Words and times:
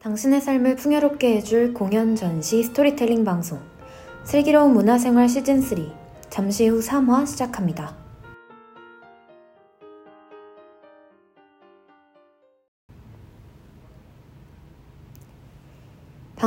당신의 0.00 0.40
삶을 0.40 0.76
풍요롭게 0.76 1.36
해줄 1.36 1.72
공연 1.74 2.16
전시 2.16 2.64
스토리텔링 2.64 3.24
방송 3.24 3.60
슬기로운 4.24 4.72
문화생활 4.72 5.26
시즌3 5.26 5.94
잠시 6.28 6.66
후 6.66 6.80
3화 6.80 7.24
시작합니다. 7.26 8.01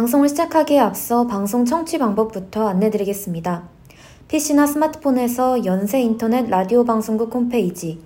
방송을 0.06 0.30
시작하기에 0.30 0.78
앞서 0.78 1.26
방송 1.26 1.66
청취 1.66 1.98
방법부터 1.98 2.68
안내드리겠습니다. 2.68 3.68
PC나 4.28 4.68
스마트폰에서 4.68 5.66
연세 5.66 6.00
인터넷 6.00 6.48
라디오 6.48 6.86
방송국 6.86 7.34
홈페이지 7.34 8.00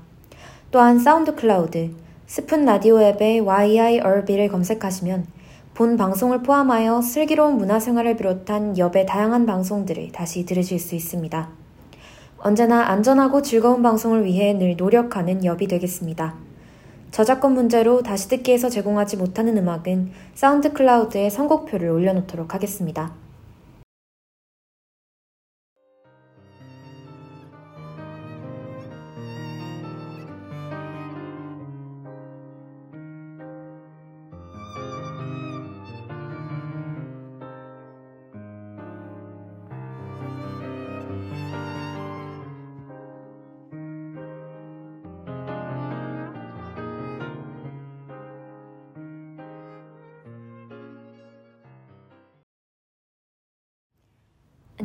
또한 0.71 0.99
사운드 0.99 1.35
클라우드, 1.35 1.95
스푼 2.27 2.63
라디오 2.63 3.01
앱의 3.01 3.45
yirb를 3.45 4.47
검색하시면 4.47 5.38
본 5.79 5.95
방송을 5.95 6.43
포함하여 6.43 7.01
슬기로운 7.01 7.55
문화생활을 7.55 8.17
비롯한 8.17 8.77
엽의 8.77 9.05
다양한 9.05 9.45
방송들을 9.45 10.11
다시 10.11 10.45
들으실 10.45 10.77
수 10.77 10.93
있습니다. 10.93 11.47
언제나 12.39 12.89
안전하고 12.89 13.41
즐거운 13.41 13.81
방송을 13.81 14.25
위해 14.25 14.51
늘 14.51 14.75
노력하는 14.75 15.45
엽이 15.45 15.69
되겠습니다. 15.69 16.35
저작권 17.11 17.53
문제로 17.53 18.03
다시 18.03 18.27
듣기에서 18.27 18.67
제공하지 18.67 19.15
못하는 19.15 19.57
음악은 19.57 20.11
사운드 20.35 20.73
클라우드에 20.73 21.29
선곡표를 21.29 21.87
올려놓도록 21.87 22.53
하겠습니다. 22.53 23.13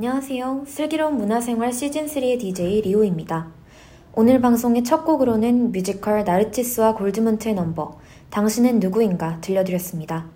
안녕하세요. 0.06 0.64
슬기로운 0.66 1.16
문화생활 1.16 1.70
시즌3의 1.70 2.38
DJ 2.38 2.82
리오입니다. 2.82 3.48
오늘 4.12 4.38
방송의 4.38 4.84
첫 4.84 5.02
곡으로는 5.06 5.72
뮤지컬 5.72 6.24
나르치스와 6.24 6.94
골드문트의 6.94 7.54
넘버, 7.54 7.96
당신은 8.28 8.80
누구인가 8.80 9.40
들려드렸습니다. 9.40 10.26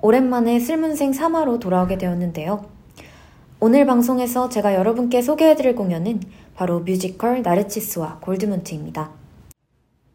오랜만에 0.00 0.58
슬문생 0.58 1.10
3화로 1.10 1.60
돌아오게 1.60 1.98
되었는데요. 1.98 2.64
오늘 3.60 3.84
방송에서 3.84 4.48
제가 4.48 4.74
여러분께 4.74 5.20
소개해드릴 5.20 5.74
공연은 5.74 6.22
바로 6.54 6.80
뮤지컬 6.80 7.42
나르치스와 7.42 8.20
골드문트입니다. 8.20 9.10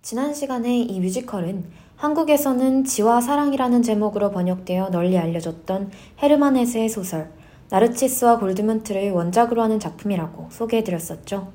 지난 0.02 0.34
시간에 0.34 0.80
이 0.80 1.00
뮤지컬은 1.02 1.66
한국에서는 1.98 2.84
지와 2.86 3.22
사랑이라는 3.22 3.84
제목으로 3.84 4.32
번역되어 4.32 4.90
널리 4.90 5.20
알려졌던 5.20 5.92
헤르만 6.24 6.58
헤세의 6.58 6.90
소설 6.90 7.30
나르치스와 7.70 8.40
골드문트를 8.40 9.12
원작으로 9.12 9.62
하는 9.62 9.80
작품이라고 9.80 10.48
소개해드렸었죠. 10.52 11.52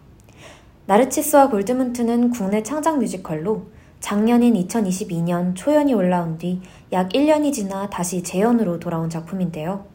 나르치스와 0.87 1.50
골드문트는 1.50 2.31
국내 2.31 2.62
창작 2.62 2.98
뮤지컬로 2.98 3.66
작년인 4.00 4.54
2022년 4.54 5.54
초연이 5.54 5.94
올라온 5.94 6.38
뒤 6.38 6.60
약 6.93 7.10
1년이 7.10 7.53
지나 7.53 7.88
다시 7.88 8.22
재연으로 8.22 8.81
돌아온 8.81 9.09
작품인데요. 9.09 9.87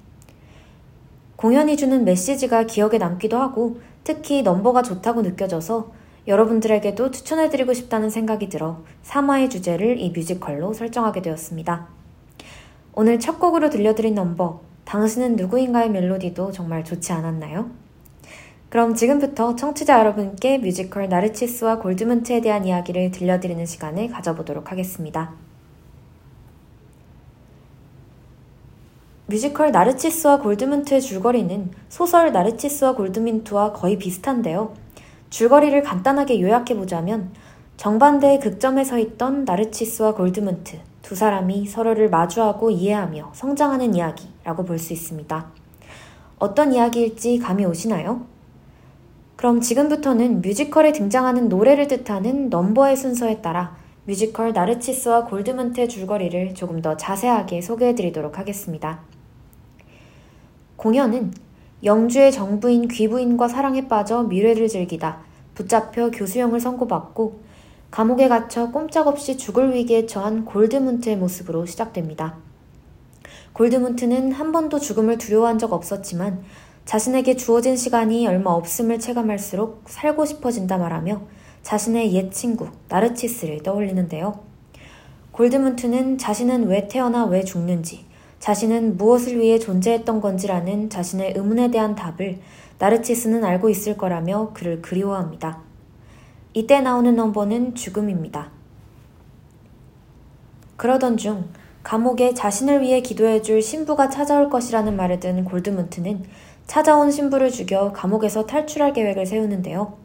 공연이 1.36 1.76
주는 1.76 2.06
메시지가 2.06 2.64
기억에 2.64 2.98
남기도 2.98 3.38
하고 3.38 3.82
특히 4.06 4.42
넘버가 4.42 4.82
좋다고 4.82 5.22
느껴져서 5.22 5.92
여러분들에게도 6.28 7.12
추천해드리고 7.12 7.74
싶다는 7.74 8.10
생각이 8.10 8.48
들어 8.48 8.84
3화의 9.04 9.50
주제를 9.50 10.00
이 10.00 10.12
뮤지컬로 10.12 10.74
설정하게 10.74 11.22
되었습니다. 11.22 11.88
오늘 12.94 13.20
첫 13.20 13.40
곡으로 13.40 13.70
들려드린 13.70 14.16
넘버 14.16 14.62
당신은 14.86 15.36
누구인가의 15.36 15.90
멜로디도 15.90 16.52
정말 16.52 16.84
좋지 16.86 17.12
않았나요? 17.12 17.70
그럼 18.70 18.94
지금부터 18.94 19.56
청취자 19.56 20.00
여러분께 20.00 20.58
뮤지컬 20.60 21.10
나르치스와 21.10 21.80
골드문트에 21.80 22.42
대한 22.42 22.66
이야기를 22.66 23.12
들려드리는 23.12 23.66
시간을 23.66 24.10
가져보도록 24.10 24.72
하겠습니다. 24.72 25.34
뮤지컬 29.28 29.72
나르치스와 29.72 30.40
골드문트의 30.40 31.02
줄거리는 31.02 31.72
소설 31.90 32.32
나르치스와 32.32 32.96
골드문트와 32.96 33.74
거의 33.74 33.98
비슷한데요. 33.98 34.74
줄거리를 35.32 35.82
간단하게 35.82 36.42
요약해보자면 36.42 37.32
정반대의 37.78 38.40
극점에 38.40 38.84
서 38.84 39.00
있던 39.00 39.46
나르치스와 39.46 40.14
골드문트, 40.14 40.78
두 41.06 41.14
사람이 41.14 41.68
서로를 41.68 42.10
마주하고 42.10 42.72
이해하며 42.72 43.34
성장하는 43.36 43.94
이야기라고 43.94 44.66
볼 44.66 44.80
수 44.80 44.92
있습니다. 44.92 45.46
어떤 46.40 46.74
이야기일지 46.74 47.38
감이 47.38 47.64
오시나요? 47.64 48.26
그럼 49.36 49.62
지금부터는 49.62 50.42
뮤지컬에 50.42 50.94
등장하는 50.94 51.48
노래를 51.48 51.88
뜻하는 51.88 52.50
넘버의 52.50 52.98
순서에 52.98 53.44
따라 53.44 53.78
뮤지컬 54.06 54.52
나르치스와 54.52 55.26
골드문트의 55.26 55.90
줄거리를 55.90 56.56
조금 56.56 56.82
더 56.82 56.98
자세하게 56.98 57.62
소개해 57.62 57.94
드리도록 57.94 58.40
하겠습니다. 58.40 59.02
공연은 60.76 61.36
영주의 61.84 62.32
정부인 62.32 62.88
귀부인과 62.88 63.48
사랑에 63.48 63.88
빠져 63.88 64.24
미래를 64.24 64.68
즐기다 64.68 65.20
붙잡혀 65.54 66.10
교수형을 66.10 66.60
선고받고 66.60 67.46
감옥에 67.92 68.28
갇혀 68.28 68.72
꼼짝없이 68.72 69.38
죽을 69.38 69.74
위기에 69.74 70.06
처한 70.06 70.46
골드문트의 70.46 71.18
모습으로 71.18 71.66
시작됩니다. 71.66 72.36
골드문트는 73.54 74.34
한 74.34 74.52
번도 74.52 74.80
죽음을 74.80 75.18
두려워한 75.18 75.58
적 75.58 75.72
없었지만 75.72 76.44
자신에게 76.86 77.36
주어진 77.36 77.76
시간이 77.76 78.28
얼마 78.28 78.52
없음을 78.52 79.00
체감할수록 79.00 79.84
살고 79.88 80.26
싶어진다 80.26 80.78
말하며 80.78 81.22
자신의 81.64 82.14
옛 82.14 82.32
친구 82.32 82.68
나르치스를 82.90 83.64
떠올리는데요. 83.64 84.40
골드문트는 85.32 86.18
자신은 86.18 86.68
왜 86.68 86.88
태어나 86.88 87.26
왜 87.26 87.44
죽는지, 87.44 88.06
자신은 88.40 88.98
무엇을 88.98 89.40
위해 89.40 89.58
존재했던 89.58 90.22
건지라는 90.22 90.90
자신의 90.90 91.34
의문에 91.36 91.72
대한 91.72 91.96
답을 91.96 92.40
나르치스는 92.78 93.44
알고 93.44 93.70
있을 93.70 93.98
거라며 93.98 94.52
그를 94.54 94.82
그리워합니다. 94.82 95.65
이때 96.58 96.80
나오는 96.80 97.14
넘버는 97.18 97.76
죽음입니다. 97.76 98.50
그러던 100.78 101.18
중 101.18 101.50
감옥에 101.84 102.34
자신을 102.34 102.82
위해 102.82 103.02
기도해줄 103.02 103.62
신부가 103.62 104.10
찾아올 104.10 104.50
것이라는 104.50 104.96
말을 104.96 105.20
든 105.20 105.44
골드문트는 105.44 106.24
찾아온 106.66 107.12
신부를 107.12 107.52
죽여 107.52 107.92
감옥에서 107.92 108.46
탈출할 108.46 108.94
계획을 108.94 109.26
세우는데요. 109.26 109.98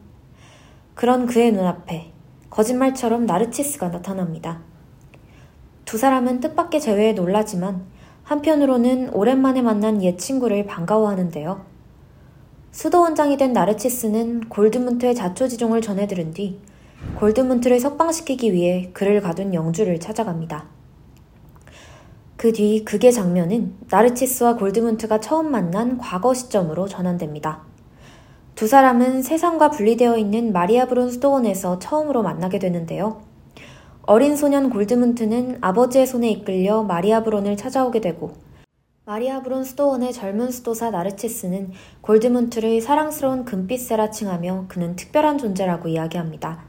그런 0.93 1.25
그의 1.25 1.53
눈앞에 1.53 2.11
거짓말처럼 2.49 3.25
나르치스가 3.25 3.89
나타납니다. 3.89 4.59
두 5.85 5.97
사람은 5.97 6.41
뜻밖의 6.41 6.81
재회에 6.81 7.13
놀라지만 7.13 7.85
한편으로는 8.23 9.13
오랜만에 9.13 9.61
만난 9.61 10.03
옛 10.03 10.17
친구를 10.17 10.65
반가워하는데요. 10.65 11.70
수도원장이 12.71 13.37
된 13.37 13.51
나르치스는 13.53 14.49
골드문트의 14.49 15.13
자초지종을 15.13 15.81
전해 15.81 16.07
들은 16.07 16.31
뒤 16.31 16.59
골드문트를 17.19 17.79
석방시키기 17.79 18.53
위해 18.53 18.89
그를 18.93 19.21
가둔 19.21 19.53
영주를 19.53 19.99
찾아갑니다. 19.99 20.65
그 22.37 22.53
뒤 22.53 22.83
극의 22.85 23.13
장면은 23.13 23.75
나르치스와 23.89 24.55
골드문트가 24.55 25.19
처음 25.19 25.51
만난 25.51 25.97
과거 25.97 26.33
시점으로 26.33 26.87
전환됩니다. 26.87 27.61
두 28.55 28.67
사람은 28.67 29.21
세상과 29.21 29.69
분리되어 29.69 30.17
있는 30.17 30.51
마리아 30.51 30.87
브론 30.87 31.11
수도원에서 31.11 31.79
처음으로 31.79 32.23
만나게 32.23 32.57
되는데요. 32.57 33.21
어린 34.03 34.35
소년 34.35 34.69
골드문트는 34.69 35.59
아버지의 35.61 36.07
손에 36.07 36.29
이끌려 36.31 36.83
마리아브론을 36.83 37.57
찾아오게 37.57 38.01
되고 38.01 38.31
마리아 39.11 39.41
브론 39.41 39.65
수도원의 39.65 40.13
젊은 40.13 40.51
수도사 40.51 40.89
나르치스는 40.89 41.73
골드문트를 41.99 42.79
사랑스러운 42.79 43.43
금빛새라 43.43 44.09
칭하며 44.09 44.67
그는 44.69 44.95
특별한 44.95 45.37
존재라고 45.37 45.89
이야기합니다. 45.89 46.63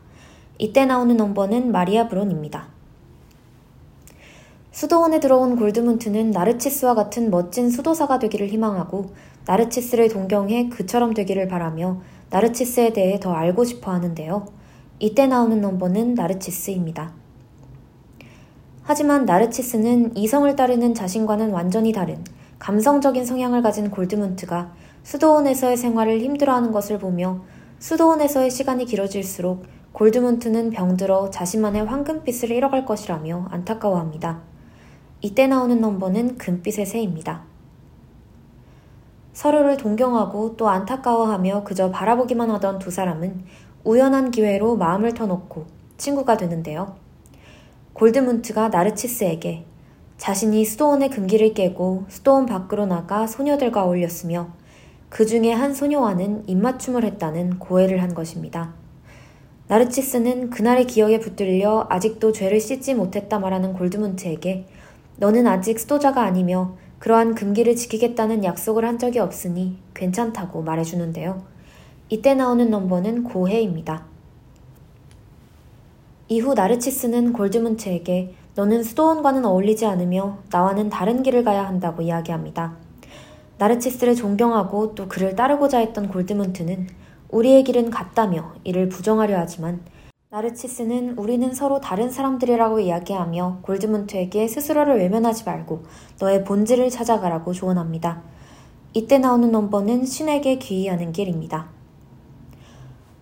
이때 0.59 0.85
나오는 0.85 1.17
넘버는 1.17 1.71
마리아 1.71 2.09
브론입니다. 2.09 2.67
수도원에 4.73 5.21
들어온 5.21 5.55
골드문트는 5.55 6.33
나르치스와 6.33 6.97
같은 6.97 7.31
멋진 7.31 7.71
수도사가 7.71 8.19
되기를 8.19 8.49
희망하고 8.49 9.13
나르치스를 9.47 10.09
동경해 10.09 10.69
그처럼 10.69 11.15
되기를 11.15 11.47
바라며 11.47 12.03
나르치스에 12.31 12.93
대해 12.93 13.21
더 13.21 13.33
알고 13.35 13.63
싶어 13.63 13.93
하는데요. 13.93 14.47
이때 14.99 15.29
나오는 15.29 15.61
넘버는 15.61 16.15
나르치스입니다. 16.15 17.22
하지만 18.85 19.25
나르치스는 19.25 20.17
이성을 20.17 20.55
따르는 20.57 20.95
자신과는 20.95 21.51
완전히 21.51 21.93
다른 21.93 22.25
감성적인 22.59 23.25
성향을 23.25 23.63
가진 23.63 23.91
골드문트가 23.91 24.73
수도원에서의 25.03 25.77
생활을 25.77 26.21
힘들어하는 26.21 26.73
것을 26.73 26.99
보며 26.99 27.43
수도원에서의 27.79 28.51
시간이 28.51 28.85
길어질수록 28.85 29.65
골드문트는 29.93 30.71
병들어 30.71 31.31
자신만의 31.31 31.85
황금빛을 31.85 32.51
잃어갈 32.51 32.85
것이라며 32.85 33.49
안타까워합니다. 33.51 34.41
이때 35.21 35.47
나오는 35.47 35.81
넘버는 35.81 36.39
금빛의 36.39 36.87
새입니다. 36.87 37.43
서로를 39.33 39.77
동경하고 39.77 40.57
또 40.57 40.69
안타까워하며 40.69 41.65
그저 41.65 41.91
바라보기만 41.91 42.51
하던 42.51 42.79
두 42.79 42.91
사람은 42.91 43.45
우연한 43.85 44.31
기회로 44.31 44.77
마음을 44.77 45.15
터놓고 45.15 45.67
친구가 45.97 46.37
되는데요. 46.37 47.02
골드문트가 47.95 48.69
나르치스에게 48.69 49.65
자신이 50.17 50.65
수도원의 50.65 51.11
금기를 51.11 51.53
깨고 51.53 52.05
수도원 52.09 52.47
밖으로 52.47 52.87
나가 52.87 53.27
소녀들과 53.27 53.85
어울렸으며 53.85 54.51
그 55.09 55.27
중에 55.27 55.53
한 55.53 55.75
소녀와는 55.75 56.49
입맞춤을 56.49 57.05
했다는 57.05 57.59
고해를 57.59 58.03
한 58.03 58.15
것입니다. 58.15 58.73
나르치스는 59.69 60.51
그날의 60.51 60.87
기억에 60.87 61.19
붙들려 61.19 61.87
아직도 61.91 62.33
죄를 62.33 62.61
씻지 62.61 62.95
못했다 62.95 63.39
말하는 63.39 63.75
골드문트에게 63.75 64.67
너는 65.17 65.47
아직 65.47 65.79
수도자가 65.79 66.23
아니며 66.23 66.77
그러한 66.99 67.35
금기를 67.35 67.77
지키겠다는 67.77 68.45
약속을 68.45 68.85
한 68.85 68.99
적이 68.99 69.19
없으니 69.19 69.79
괜찮다고 69.95 70.63
말해주는데요. 70.63 71.43
이때 72.09 72.35
나오는 72.35 72.71
넘버는 72.71 73.25
고해입니다. 73.25 74.12
이후 76.33 76.55
나르치스는 76.55 77.35
골드문트에게 77.35 78.35
너는 78.55 78.83
수도원과는 78.85 79.45
어울리지 79.45 79.85
않으며 79.85 80.39
나와는 80.51 80.89
다른 80.89 81.23
길을 81.23 81.45
가야 81.45 81.67
한다고 81.67 82.01
이야기합니다. 82.01 82.79
나르치스를 83.59 84.15
존경하고 84.15 84.95
또 84.95 85.09
그를 85.09 85.37
따르고자 85.37 85.81
했던 85.81 86.09
골드문트는 86.09 86.89
우리의 87.29 87.65
길은 87.65 87.91
같다며 87.91 88.55
이를 88.65 88.89
부정하려 88.89 89.37
하지만 89.39 89.83
나르치스는 90.31 91.19
우리는 91.19 91.53
서로 91.53 91.81
다른 91.81 92.09
사람들이라고 92.09 92.81
이야기하며 92.81 93.59
골드문트에게 93.61 94.49
스스로를 94.49 95.01
외면하지 95.01 95.45
말고 95.45 95.83
너의 96.19 96.45
본질을 96.45 96.89
찾아가라고 96.89 97.53
조언합니다. 97.53 98.23
이때 98.95 99.19
나오는 99.19 99.53
넘버는 99.53 100.07
신에게 100.07 100.57
귀의하는 100.57 101.13
길입니다. 101.13 101.82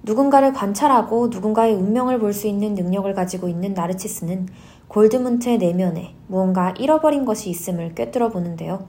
누군가를 0.02 0.52
관찰하고 0.52 1.28
누군가의 1.28 1.74
운명을 1.74 2.18
볼 2.18 2.32
수 2.32 2.46
있는 2.46 2.74
능력을 2.74 3.12
가지고 3.14 3.48
있는 3.48 3.74
나르치스는 3.74 4.48
골드문트의 4.88 5.58
내면에 5.58 6.14
무언가 6.26 6.74
잃어버린 6.78 7.24
것이 7.24 7.50
있음을 7.50 7.94
꿰뚫어 7.94 8.30
보는데요. 8.30 8.86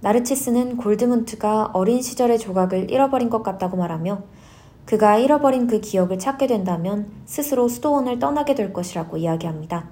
나르치스는 0.00 0.76
골드문트가 0.76 1.70
어린 1.72 2.00
시절의 2.00 2.38
조각을 2.38 2.90
잃어버린 2.90 3.28
것 3.28 3.42
같다고 3.42 3.76
말하며 3.76 4.22
그가 4.84 5.16
잃어버린 5.16 5.66
그 5.66 5.80
기억을 5.80 6.18
찾게 6.18 6.46
된다면 6.46 7.10
스스로 7.24 7.66
수도원을 7.68 8.18
떠나게 8.18 8.54
될 8.54 8.72
것이라고 8.72 9.16
이야기합니다. 9.16 9.88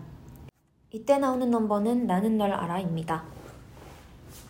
이때 0.92 1.18
나오는 1.18 1.50
넘버는 1.50 2.06
나는 2.06 2.38
널 2.38 2.52
알아입니다. 2.52 3.24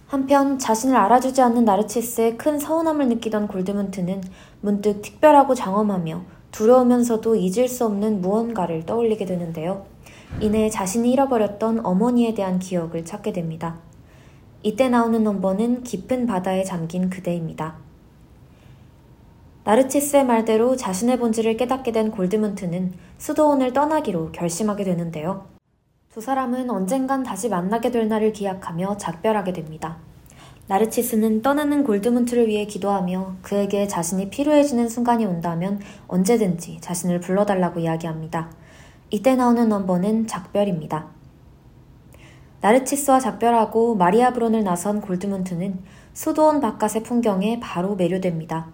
한편 0.06 0.58
자신을 0.58 0.96
알아주지 0.96 1.40
않는 1.42 1.64
나르치스의 1.64 2.36
큰 2.36 2.58
서운함을 2.58 3.08
느끼던 3.08 3.48
골드문트는 3.48 4.22
문득 4.60 5.02
특별하고 5.02 5.54
장엄하며 5.54 6.22
두려우면서도 6.52 7.34
잊을 7.36 7.68
수 7.68 7.84
없는 7.84 8.20
무언가를 8.20 8.86
떠올리게 8.86 9.24
되는데요. 9.24 9.86
이내 10.40 10.70
자신이 10.70 11.10
잃어버렸던 11.12 11.84
어머니에 11.84 12.34
대한 12.34 12.58
기억을 12.58 13.04
찾게 13.04 13.32
됩니다. 13.32 13.78
이때 14.62 14.88
나오는 14.88 15.22
넘버는 15.22 15.82
깊은 15.82 16.26
바다에 16.26 16.64
잠긴 16.64 17.10
그대입니다. 17.10 17.76
나르치스의 19.64 20.26
말대로 20.26 20.76
자신의 20.76 21.18
본질을 21.18 21.56
깨닫게 21.56 21.92
된 21.92 22.10
골드문트는 22.10 22.92
수도원을 23.18 23.72
떠나기로 23.72 24.32
결심하게 24.32 24.84
되는데요. 24.84 25.53
두 26.14 26.20
사람은 26.20 26.70
언젠간 26.70 27.24
다시 27.24 27.48
만나게 27.48 27.90
될 27.90 28.06
날을 28.06 28.32
기약하며 28.32 28.98
작별하게 28.98 29.52
됩니다. 29.52 29.96
나르치스는 30.68 31.42
떠나는 31.42 31.82
골드문트를 31.82 32.46
위해 32.46 32.66
기도하며 32.66 33.38
그에게 33.42 33.88
자신이 33.88 34.30
필요해지는 34.30 34.88
순간이 34.88 35.26
온다면 35.26 35.80
언제든지 36.06 36.78
자신을 36.80 37.18
불러달라고 37.18 37.80
이야기합니다. 37.80 38.52
이때 39.10 39.34
나오는 39.34 39.68
넘버는 39.68 40.28
작별입니다. 40.28 41.08
나르치스와 42.60 43.18
작별하고 43.18 43.96
마리아 43.96 44.32
브론을 44.32 44.62
나선 44.62 45.00
골드문트는 45.00 45.80
수도원 46.12 46.60
바깥의 46.60 47.02
풍경에 47.02 47.58
바로 47.58 47.96
매료됩니다. 47.96 48.68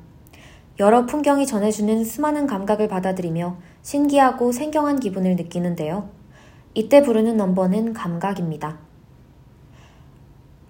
여러 0.78 1.06
풍경이 1.06 1.46
전해주는 1.46 2.04
수많은 2.04 2.46
감각을 2.46 2.88
받아들이며 2.88 3.56
신기하고 3.80 4.52
생경한 4.52 5.00
기분을 5.00 5.36
느끼는데요. 5.36 6.19
이때 6.72 7.02
부르는 7.02 7.36
넘버는 7.36 7.94
감각입니다. 7.94 8.78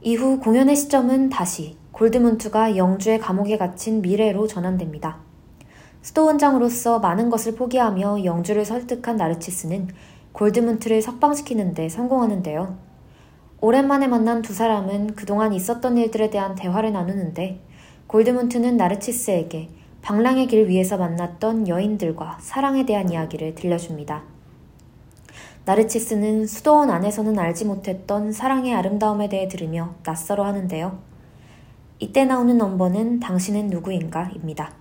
이후 0.00 0.40
공연의 0.40 0.74
시점은 0.74 1.28
다시 1.28 1.76
골드문트가 1.92 2.78
영주의 2.78 3.18
감옥에 3.18 3.58
갇힌 3.58 4.00
미래로 4.00 4.46
전환됩니다. 4.46 5.18
수도원장으로서 6.00 7.00
많은 7.00 7.28
것을 7.28 7.54
포기하며 7.54 8.24
영주를 8.24 8.64
설득한 8.64 9.18
나르치스는 9.18 9.88
골드문트를 10.32 11.02
석방시키는데 11.02 11.90
성공하는데요. 11.90 12.78
오랜만에 13.60 14.06
만난 14.06 14.40
두 14.40 14.54
사람은 14.54 15.16
그동안 15.16 15.52
있었던 15.52 15.98
일들에 15.98 16.30
대한 16.30 16.54
대화를 16.54 16.94
나누는데 16.94 17.60
골드문트는 18.06 18.78
나르치스에게 18.78 19.68
방랑의 20.00 20.46
길 20.46 20.66
위에서 20.66 20.96
만났던 20.96 21.68
여인들과 21.68 22.38
사랑에 22.40 22.86
대한 22.86 23.10
이야기를 23.10 23.54
들려줍니다. 23.54 24.29
나르치스는 25.70 26.48
수도원 26.48 26.90
안에서는 26.90 27.38
알지 27.38 27.64
못했던 27.64 28.32
사랑의 28.32 28.74
아름다움에 28.74 29.28
대해 29.28 29.46
들으며 29.46 29.94
낯설어 30.04 30.44
하는데요. 30.44 30.98
이때 32.00 32.24
나오는 32.24 32.58
넘버는 32.58 33.20
당신은 33.20 33.68
누구인가? 33.68 34.30
입니다. 34.34 34.72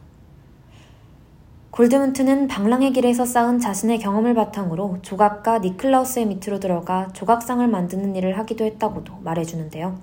골드문트는 1.69 2.48
방랑의 2.48 2.91
길에서 2.91 3.24
쌓은 3.24 3.60
자신의 3.60 4.00
경험을 4.00 4.34
바탕으로 4.34 4.98
조각가 5.03 5.60
니클라우스의 5.60 6.25
밑으로 6.25 6.60
들어가 6.60 7.10
조각상을 7.13 7.67
만드는 7.67 8.15
일을 8.15 8.39
하기도 8.39 8.65
했다고도 8.65 9.13
말해주는데요. 9.22 10.00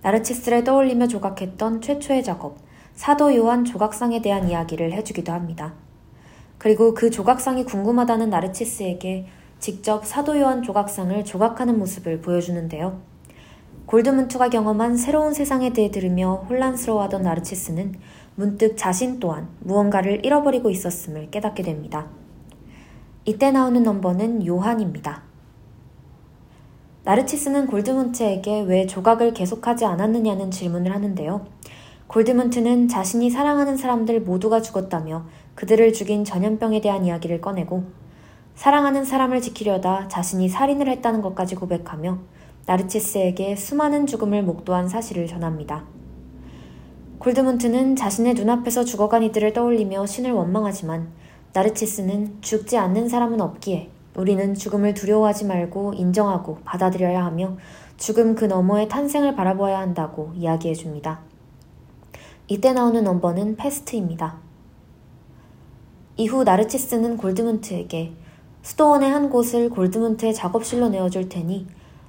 나르치스를 0.00 0.64
떠올리며 0.64 1.08
조각했던 1.08 1.82
최초의 1.82 2.24
작업, 2.24 2.56
사도 2.94 3.36
요한 3.36 3.66
조각상에 3.66 4.22
대한 4.22 4.48
이야기를 4.48 4.90
해주기도 4.94 5.32
합니다. 5.32 5.74
그리고 6.56 6.94
그 6.94 7.10
조각상이 7.10 7.66
궁금하다는 7.66 8.30
나르치스에게 8.30 9.26
직접 9.58 10.06
사도 10.06 10.38
요한 10.38 10.62
조각상을 10.62 11.24
조각하는 11.24 11.78
모습을 11.78 12.20
보여주는데요. 12.20 13.00
골드문트가 13.86 14.50
경험한 14.50 14.96
새로운 14.96 15.32
세상에 15.32 15.72
대해 15.72 15.90
들으며 15.90 16.44
혼란스러워하던 16.48 17.22
나르치스는 17.22 17.94
문득 18.34 18.76
자신 18.76 19.18
또한 19.18 19.48
무언가를 19.60 20.24
잃어버리고 20.24 20.70
있었음을 20.70 21.30
깨닫게 21.30 21.62
됩니다. 21.62 22.06
이때 23.24 23.50
나오는 23.50 23.82
넘버는 23.82 24.46
요한입니다. 24.46 25.22
나르치스는 27.04 27.66
골드문트에게 27.66 28.60
왜 28.62 28.86
조각을 28.86 29.32
계속하지 29.32 29.86
않았느냐는 29.86 30.50
질문을 30.50 30.94
하는데요. 30.94 31.46
골드문트는 32.06 32.88
자신이 32.88 33.30
사랑하는 33.30 33.76
사람들 33.76 34.20
모두가 34.20 34.60
죽었다며 34.60 35.24
그들을 35.54 35.92
죽인 35.92 36.24
전염병에 36.24 36.80
대한 36.80 37.04
이야기를 37.04 37.40
꺼내고 37.40 37.84
사랑하는 38.58 39.04
사람을 39.04 39.40
지키려다 39.40 40.08
자신이 40.08 40.48
살인을 40.48 40.88
했다는 40.88 41.22
것까지 41.22 41.54
고백하며 41.54 42.18
나르치스에게 42.66 43.54
수많은 43.54 44.04
죽음을 44.04 44.42
목도한 44.42 44.88
사실을 44.88 45.28
전합니다. 45.28 45.84
골드문트는 47.20 47.94
자신의 47.94 48.34
눈앞에서 48.34 48.84
죽어간 48.84 49.22
이들을 49.22 49.52
떠올리며 49.52 50.06
신을 50.06 50.32
원망하지만 50.32 51.12
나르치스는 51.52 52.38
죽지 52.40 52.76
않는 52.76 53.08
사람은 53.08 53.40
없기에 53.40 53.90
우리는 54.16 54.54
죽음을 54.54 54.92
두려워하지 54.92 55.44
말고 55.44 55.94
인정하고 55.94 56.58
받아들여야 56.64 57.24
하며 57.24 57.56
죽음 57.96 58.34
그 58.34 58.44
너머의 58.44 58.88
탄생을 58.88 59.36
바라보아야 59.36 59.78
한다고 59.78 60.32
이야기해 60.34 60.74
줍니다. 60.74 61.20
이때 62.48 62.72
나오는 62.72 63.04
넘버는 63.04 63.54
패스트입니다. 63.54 64.38
이후 66.16 66.42
나르치스는 66.42 67.18
골드문트에게 67.18 68.26
스토원의 68.62 69.10
한 69.10 69.30
곳을 69.30 69.70
골드문트의 69.70 70.34
작업실로 70.34 70.88
내어줄 70.88 71.28
테니 71.28 71.66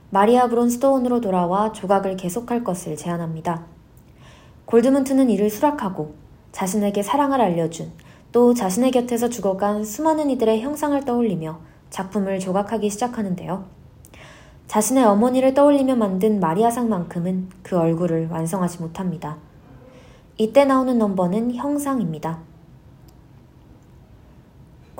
마리아 0.10 0.48
브론 0.48 0.70
스토원으로 0.70 1.22
돌아와 1.22 1.72
조각을 1.72 2.18
계속할 2.18 2.64
것을 2.64 2.96
제안합니다. 2.96 3.64
골드문트는 4.66 5.30
이를 5.30 5.50
수락하고 5.50 6.14
자신에게 6.52 7.04
사랑을 7.04 7.42
알려준 7.42 7.92
또 8.32 8.54
자신의 8.54 8.92
곁에서 8.92 9.30
죽어간 9.30 9.84
수많은 9.84 10.30
이들의 10.30 10.62
형상을 10.62 11.00
떠올리며 11.06 11.60
작품을 11.90 12.40
조각하기 12.40 12.90
시작하는데요. 12.90 13.66
자신의 14.68 15.04
어머니를 15.04 15.56
떠올리며 15.56 15.96
만든 15.96 16.40
마리아상만큼은 16.40 17.50
그 17.64 17.78
얼굴을 17.78 18.28
완성하지 18.30 18.82
못합니다. 18.82 19.38
이때 20.38 20.66
나오는 20.66 20.98
넘버는 20.98 21.56
형상입니다. 21.56 22.40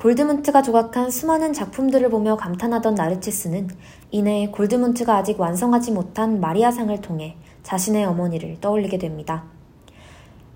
골드문트가 0.00 0.62
조각한 0.62 1.10
수많은 1.10 1.52
작품들을 1.52 2.08
보며 2.08 2.34
감탄하던 2.34 2.94
나르치스는 2.94 3.68
이내 4.10 4.48
골드문트가 4.48 5.14
아직 5.14 5.38
완성하지 5.38 5.92
못한 5.92 6.40
마리아상을 6.40 6.98
통해 7.02 7.36
자신의 7.64 8.06
어머니를 8.06 8.56
떠올리게 8.62 8.96
됩니다. 8.96 9.44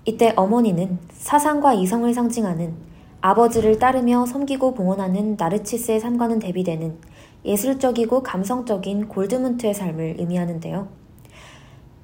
이때 0.03 0.33
어머니는 0.35 0.97
사상과 1.11 1.75
이성을 1.75 2.11
상징하는 2.11 2.73
아버지를 3.21 3.77
따르며 3.77 4.25
섬기고 4.25 4.73
봉헌하는 4.73 5.35
나르치스의 5.37 5.99
삶과는 5.99 6.39
대비되는 6.39 6.97
예술적이고 7.45 8.23
감성적인 8.23 9.09
골드문트의 9.09 9.75
삶을 9.75 10.15
의미하는데요. 10.17 10.87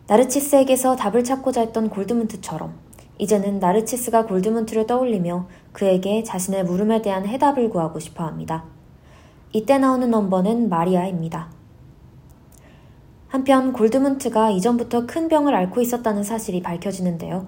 나르치스에게서 0.06 0.96
답을 0.96 1.24
찾고자 1.24 1.62
했던 1.62 1.90
골드문트처럼 1.90 2.91
이제는 3.18 3.60
나르치스가 3.60 4.26
골드문트를 4.26 4.88
떠올리며 4.88 5.48
그에게 5.72 6.24
자신의 6.24 6.64
물음에 6.66 7.02
대한 7.02 7.26
해답을 7.26 7.70
구하고 7.70 8.00
싶어 8.00 8.26
합니다. 8.26 8.66
이때 9.54 9.78
나오는 9.78 10.10
넘버는 10.10 10.70
마리아입니다. 10.70 11.50
한편 13.28 13.74
골드문트가 13.74 14.50
이전부터 14.50 15.06
큰 15.06 15.28
병을 15.28 15.54
앓고 15.56 15.82
있었다는 15.82 16.24
사실이 16.24 16.62
밝혀지는데요. 16.62 17.48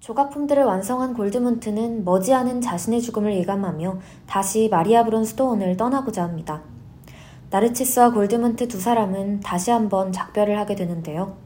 조각품들을 0.00 0.64
완성한 0.64 1.14
골드문트는 1.14 2.04
머지않은 2.04 2.60
자신의 2.60 3.02
죽음을 3.02 3.36
예감하며 3.36 4.00
다시 4.26 4.68
마리아브론 4.68 5.24
수도원을 5.24 5.76
떠나고자 5.76 6.24
합니다. 6.24 6.62
나르치스와 7.50 8.12
골드문트 8.12 8.66
두 8.66 8.80
사람은 8.80 9.40
다시 9.40 9.70
한번 9.70 10.10
작별을 10.10 10.58
하게 10.58 10.74
되는데요. 10.74 11.36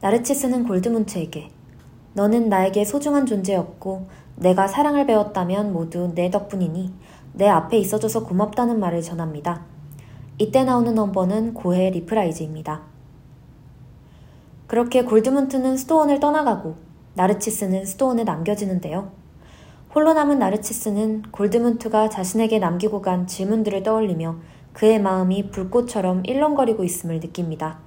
나르치스는 0.00 0.64
골드문트에게 0.64 1.50
너는 2.14 2.48
나에게 2.48 2.84
소중한 2.84 3.26
존재였고 3.26 4.06
내가 4.36 4.66
사랑을 4.66 5.06
배웠다면 5.06 5.72
모두 5.72 6.12
네 6.14 6.30
덕분이니 6.30 6.92
내 7.34 7.48
앞에 7.48 7.76
있어줘서 7.78 8.24
고맙다는 8.24 8.78
말을 8.78 9.02
전합니다. 9.02 9.62
이때 10.38 10.64
나오는 10.64 10.94
넘버는 10.94 11.54
고해 11.54 11.90
reprise입니다. 11.90 12.82
그렇게 14.66 15.04
골드문트는 15.04 15.76
스토원을 15.76 16.20
떠나가고 16.20 16.76
나르치스는 17.14 17.84
스토원에 17.84 18.24
남겨지는데요. 18.24 19.10
홀로 19.94 20.12
남은 20.12 20.40
나르치스는 20.40 21.22
골드문트가 21.30 22.08
자신에게 22.08 22.58
남기고 22.58 23.02
간 23.02 23.26
질문들을 23.28 23.84
떠올리며 23.84 24.36
그의 24.72 25.00
마음이 25.00 25.50
불꽃처럼 25.50 26.22
일렁거리고 26.24 26.82
있음을 26.82 27.20
느낍니다. 27.20 27.78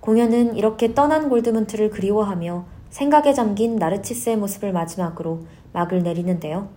공연은 0.00 0.56
이렇게 0.56 0.92
떠난 0.92 1.28
골드문트를 1.28 1.90
그리워하며 1.90 2.73
생각에 2.94 3.32
잠긴 3.34 3.74
나르치스의 3.74 4.36
모습을 4.36 4.72
마지막으로 4.72 5.40
막을 5.72 6.04
내리는데요. 6.04 6.68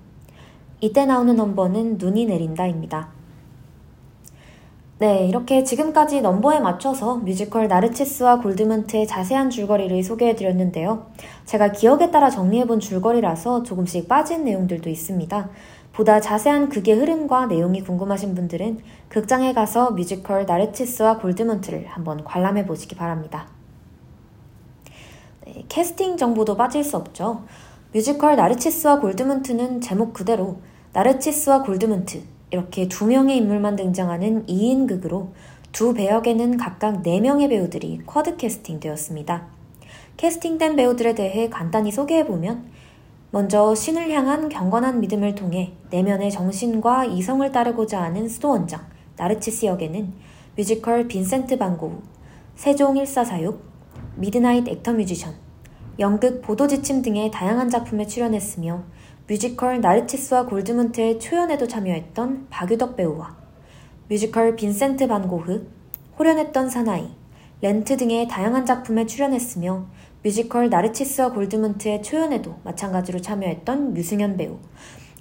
이때 0.81 1.05
나오는 1.05 1.35
넘버는 1.35 1.99
눈이 1.99 2.25
내린다입니다. 2.25 3.09
네, 4.97 5.27
이렇게 5.27 5.63
지금까지 5.63 6.21
넘버에 6.21 6.59
맞춰서 6.59 7.17
뮤지컬 7.17 7.67
나르치스와 7.67 8.39
골드문트의 8.39 9.05
자세한 9.05 9.51
줄거리를 9.51 10.01
소개해드렸는데요. 10.01 11.05
제가 11.45 11.71
기억에 11.71 12.09
따라 12.09 12.31
정리해본 12.31 12.79
줄거리라서 12.79 13.61
조금씩 13.61 14.07
빠진 14.07 14.43
내용들도 14.43 14.89
있습니다. 14.89 15.49
보다 15.93 16.19
자세한 16.19 16.69
극의 16.69 16.95
흐름과 16.95 17.45
내용이 17.45 17.83
궁금하신 17.83 18.33
분들은 18.33 18.79
극장에 19.09 19.53
가서 19.53 19.91
뮤지컬 19.91 20.47
나르치스와 20.47 21.19
골드문트를 21.19 21.85
한번 21.85 22.23
관람해 22.23 22.65
보시기 22.65 22.95
바랍니다. 22.95 23.56
네, 25.47 25.63
캐스팅 25.69 26.17
정보도 26.17 26.57
빠질 26.57 26.83
수 26.83 26.97
없죠. 26.97 27.45
뮤지컬 27.93 28.35
나르치스와 28.35 28.99
골드문트는 28.99 29.79
제목 29.79 30.13
그대로 30.13 30.57
나르치스와 30.91 31.63
골드문트 31.63 32.21
이렇게 32.51 32.89
두 32.89 33.05
명의 33.05 33.37
인물만 33.37 33.77
등장하는 33.77 34.45
2인극으로 34.45 35.29
두 35.71 35.93
배역에는 35.93 36.57
각각 36.57 37.01
4명의 37.01 37.47
배우들이 37.47 38.01
quad 38.05 38.35
캐스팅 38.35 38.81
되었습니다. 38.81 39.47
캐스팅된 40.17 40.75
배우들에 40.75 41.15
대해 41.15 41.49
간단히 41.49 41.93
소개해보면 41.93 42.65
먼저 43.31 43.73
신을 43.73 44.11
향한 44.11 44.49
경건한 44.49 44.99
믿음을 44.99 45.33
통해 45.35 45.71
내면의 45.91 46.29
정신과 46.29 47.05
이성을 47.05 47.49
따르고자 47.53 48.01
하는 48.01 48.27
수도원장 48.27 48.81
나르치스 49.15 49.65
역에는 49.65 50.11
뮤지컬 50.57 51.07
빈센트 51.07 51.57
반 51.57 51.72
고흐, 51.72 52.01
세종 52.55 52.95
1446, 52.95 53.76
미드나잇 54.19 54.67
액터 54.67 54.93
뮤지션, 54.93 55.35
연극 55.99 56.41
보도지침 56.41 57.03
등의 57.03 57.29
다양한 57.29 57.69
작품에 57.69 58.07
출연했으며 58.07 58.83
뮤지컬 59.27 59.79
나르치스와 59.79 60.47
골드문트의 60.47 61.19
초연에도 61.19 61.67
참여했던 61.67 62.47
박유덕 62.49 62.95
배우와 62.95 63.37
뮤지컬 64.09 64.55
빈센트 64.55 65.07
반 65.07 65.27
고흐, 65.27 65.67
홀연했던 66.17 66.67
사나이, 66.67 67.09
렌트 67.61 67.95
등의 67.97 68.27
다양한 68.27 68.65
작품에 68.65 69.05
출연했으며 69.05 69.85
뮤지컬 70.23 70.71
나르치스와 70.71 71.33
골드문트의 71.33 72.01
초연에도 72.01 72.55
마찬가지로 72.63 73.21
참여했던 73.21 73.95
유승현 73.95 74.35
배우, 74.35 74.57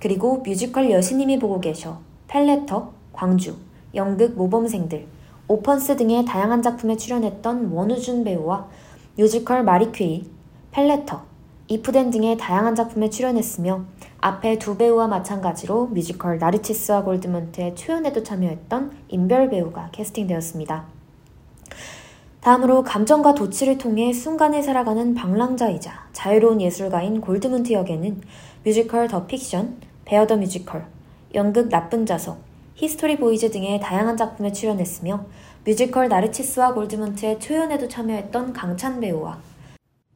그리고 0.01 0.39
뮤지컬 0.39 0.91
여신님이 0.91 1.39
보고 1.39 1.61
계셔, 1.61 2.01
팬레터, 2.29 2.95
광주, 3.13 3.57
연극 3.95 4.37
모범생들, 4.37 5.07
오펀스 5.49 5.97
등의 5.97 6.25
다양한 6.25 6.63
작품에 6.63 6.97
출연했던 6.97 7.71
원우준 7.71 8.25
배우와 8.25 8.69
뮤지컬 9.19 9.65
마리 9.65 9.91
퀴리, 9.91 10.31
팬레터, 10.73 11.23
이프덴 11.69 12.11
등의 12.11 12.37
다양한 12.37 12.75
작품에 12.75 13.09
출연했으며 13.09 13.87
앞에 14.19 14.59
두 14.59 14.77
배우와 14.77 15.07
마찬가지로 15.07 15.87
뮤지컬 15.87 16.39
나르치스와 16.39 17.03
골드문트의 17.03 17.75
초연에도 17.77 18.23
참여했던 18.23 18.93
임별 19.09 19.49
배우가 19.49 19.89
캐스팅되었습니다. 19.93 20.85
다음으로 22.41 22.85
감정과 22.85 23.35
도취를 23.35 23.79
통해 23.79 24.13
순간을 24.13 24.63
살아가는 24.63 25.15
방랑자이자 25.15 26.09
자유로운 26.13 26.61
예술가인 26.61 27.23
골드문트 27.23 27.73
역에는 27.73 28.21
뮤지컬 28.65 29.09
더 29.09 29.27
픽션, 29.27 29.79
베어 30.05 30.27
더 30.27 30.37
뮤지컬, 30.37 30.87
연극 31.35 31.71
나쁜 31.71 32.05
자석, 32.05 32.39
히스토리 32.75 33.17
보이즈 33.17 33.51
등의 33.51 33.81
다양한 33.81 34.19
작품에 34.19 34.53
출연했으며 34.53 35.25
뮤지컬 35.67 36.09
나르치스와 36.09 36.75
골드문트의 36.75 37.41
초연에도 37.41 37.89
참여했던 37.89 38.53
강찬 38.53 39.01
배우와 39.01 39.41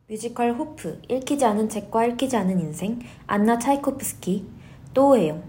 뮤지컬 0.09 0.52
호프, 0.52 1.02
읽히지 1.09 1.45
않은 1.45 1.69
책과 1.69 2.07
읽히지 2.07 2.37
않은 2.37 2.61
인생, 2.61 3.00
안나 3.26 3.59
차이코프스키, 3.59 4.47
또우에용, 4.95 5.42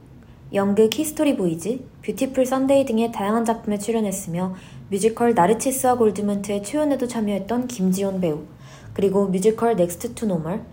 연극 0.56 0.92
히스토리 0.92 1.38
보이즈, 1.38 1.86
뷰티풀 2.04 2.48
선데이 2.48 2.86
등의 2.86 3.12
다양한 3.12 3.46
작품에 3.46 3.78
출연했으며 3.78 4.56
뮤지컬 4.90 5.36
나르치스와 5.36 5.98
골드문트의 5.98 6.64
초연에도 6.64 7.08
참여했던 7.08 7.68
김지원 7.68 8.22
배우, 8.22 8.46
그리고 8.94 9.28
뮤지컬 9.28 9.76
넥스트 9.76 10.16
투 10.16 10.26
노멀, 10.26 10.66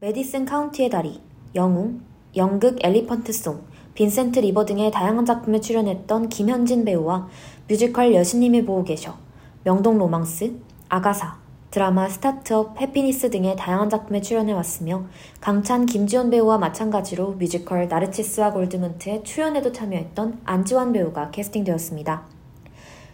메디슨 0.00 0.44
카운티의 0.44 0.90
다리, 0.90 1.22
영웅, 1.54 2.02
연극 2.36 2.76
엘리펀트 2.84 3.32
송, 3.32 3.62
빈센트 3.96 4.40
리버 4.40 4.66
등의 4.66 4.90
다양한 4.90 5.24
작품에 5.24 5.60
출연했던 5.60 6.28
김현진 6.28 6.84
배우와 6.84 7.28
뮤지컬 7.68 8.14
여신님이 8.14 8.64
보고 8.64 8.84
계셔, 8.84 9.16
명동 9.64 9.98
로망스, 9.98 10.52
아가사, 10.88 11.36
드라마 11.72 12.08
스타트업, 12.08 12.80
해피니스 12.80 13.30
등의 13.30 13.56
다양한 13.56 13.90
작품에 13.90 14.20
출연해 14.20 14.52
왔으며 14.52 15.06
강찬, 15.40 15.86
김지원 15.86 16.30
배우와 16.30 16.58
마찬가지로 16.58 17.32
뮤지컬 17.32 17.88
나르치스와 17.88 18.52
골드문트의 18.52 19.24
초연에도 19.24 19.72
참여했던 19.72 20.42
안지환 20.44 20.92
배우가 20.92 21.32
캐스팅되었습니다. 21.32 22.22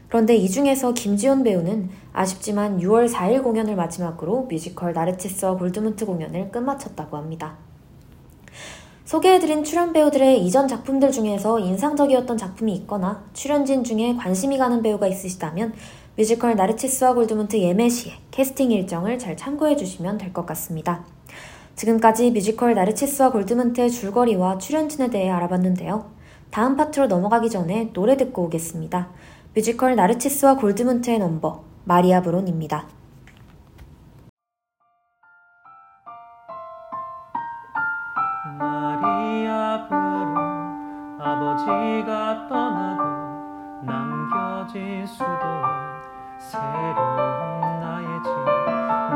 그런데 0.08 0.36
이 0.36 0.46
중에서 0.50 0.92
김지원 0.92 1.42
배우는 1.42 1.88
아쉽지만 2.12 2.78
6월 2.78 3.10
4일 3.10 3.42
공연을 3.42 3.74
마지막으로 3.74 4.42
뮤지컬 4.50 4.92
나르치스와 4.92 5.56
골드문트 5.56 6.04
공연을 6.04 6.50
끝마쳤다고 6.50 7.16
합니다. 7.16 7.56
소개해드린 9.12 9.62
출연 9.62 9.92
배우들의 9.92 10.42
이전 10.42 10.66
작품들 10.66 11.12
중에서 11.12 11.58
인상적이었던 11.58 12.38
작품이 12.38 12.72
있거나 12.76 13.22
출연진 13.34 13.84
중에 13.84 14.16
관심이 14.16 14.56
가는 14.56 14.80
배우가 14.80 15.06
있으시다면 15.06 15.74
뮤지컬 16.16 16.56
나르치스와 16.56 17.12
골드문트 17.12 17.58
예매 17.58 17.90
시에 17.90 18.14
캐스팅 18.30 18.70
일정을 18.70 19.18
잘 19.18 19.36
참고해 19.36 19.76
주시면 19.76 20.16
될 20.16 20.32
것 20.32 20.46
같습니다. 20.46 21.04
지금까지 21.76 22.30
뮤지컬 22.30 22.72
나르치스와 22.74 23.32
골드문트의 23.32 23.90
줄거리와 23.90 24.56
출연진에 24.56 25.10
대해 25.10 25.28
알아봤는데요. 25.28 26.06
다음 26.50 26.76
파트로 26.78 27.06
넘어가기 27.08 27.50
전에 27.50 27.90
노래 27.92 28.16
듣고 28.16 28.44
오겠습니다. 28.44 29.10
뮤지컬 29.54 29.94
나르치스와 29.94 30.56
골드문트의 30.56 31.18
넘버 31.18 31.62
마리아 31.84 32.22
브론입니다. 32.22 33.01
마리아 38.62 39.86
브론 39.88 41.20
아버지가 41.20 42.46
떠나고 42.46 43.82
남겨진 43.82 45.04
수도원 45.04 45.64
새로운 46.38 47.80
나의 47.80 48.06
집. 48.22 48.30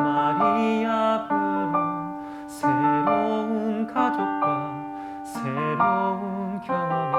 마리아 0.02 1.26
브론 1.28 2.48
새로운 2.48 3.86
가족과 3.86 4.74
새로운 5.22 6.60
경험이 6.60 7.16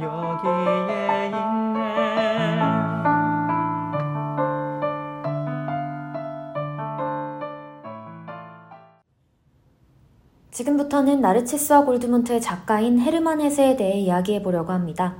여기에 0.00 1.21
지금부터는 10.52 11.22
나르치스와 11.22 11.86
골드문트의 11.86 12.42
작가인 12.42 13.00
헤르만 13.00 13.40
헤세에 13.40 13.74
대해 13.74 13.98
이야기해 14.00 14.42
보려고 14.42 14.72
합니다. 14.72 15.14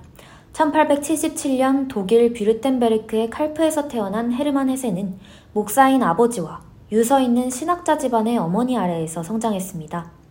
1877년 0.53 1.89
독일 1.89 2.35
뷔르템베르크의 2.35 3.31
칼프에서 3.31 3.89
태어난 3.89 4.31
헤르만 4.31 4.69
헤세는 4.69 5.19
목사인 5.55 6.03
아버지와 6.03 6.61
유서 6.93 7.19
있는 7.19 7.49
신학자 7.49 7.97
집안의 7.97 8.37
어머니 8.37 8.77
아래에서 8.77 9.23
성장했습니다. 9.23 10.23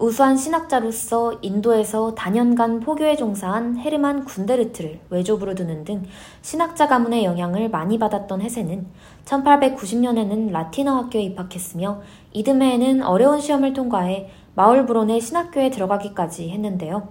우수한 0.00 0.34
신학자로서 0.34 1.40
인도에서 1.42 2.14
다년간 2.14 2.80
포교에 2.80 3.16
종사한 3.16 3.76
헤르만 3.76 4.24
군데르트를 4.24 4.98
외조부로 5.10 5.54
두는 5.54 5.84
등 5.84 6.04
신학자 6.40 6.88
가문의 6.88 7.24
영향을 7.24 7.68
많이 7.68 7.98
받았던 7.98 8.40
헤세는 8.40 8.86
1890년에는 9.26 10.52
라틴어 10.52 10.94
학교에 10.94 11.20
입학했으며 11.22 12.00
이듬해에는 12.32 13.02
어려운 13.02 13.40
시험을 13.40 13.74
통과해 13.74 14.30
마을브론의 14.60 15.22
신학교에 15.22 15.70
들어가기까지 15.70 16.50
했는데요. 16.50 17.08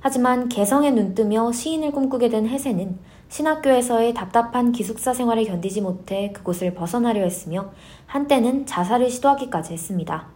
하지만 0.00 0.50
개성에 0.50 0.90
눈뜨며 0.90 1.50
시인을 1.50 1.92
꿈꾸게 1.92 2.28
된 2.28 2.46
헤세는 2.46 2.98
신학교에서의 3.30 4.12
답답한 4.12 4.70
기숙사 4.70 5.14
생활을 5.14 5.44
견디지 5.44 5.80
못해 5.80 6.30
그곳을 6.34 6.74
벗어나려 6.74 7.22
했으며 7.22 7.70
한때는 8.04 8.66
자살을 8.66 9.08
시도하기까지 9.08 9.72
했습니다. 9.72 10.26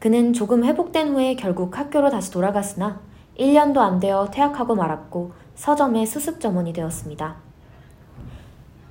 그는 0.00 0.32
조금 0.32 0.64
회복된 0.64 1.10
후에 1.10 1.36
결국 1.36 1.78
학교로 1.78 2.10
다시 2.10 2.32
돌아갔으나 2.32 3.00
1년도 3.38 3.78
안 3.78 4.00
되어 4.00 4.28
퇴학하고 4.32 4.74
말았고 4.74 5.30
서점의 5.54 6.06
수습 6.06 6.40
점원이 6.40 6.72
되었습니다. 6.72 7.36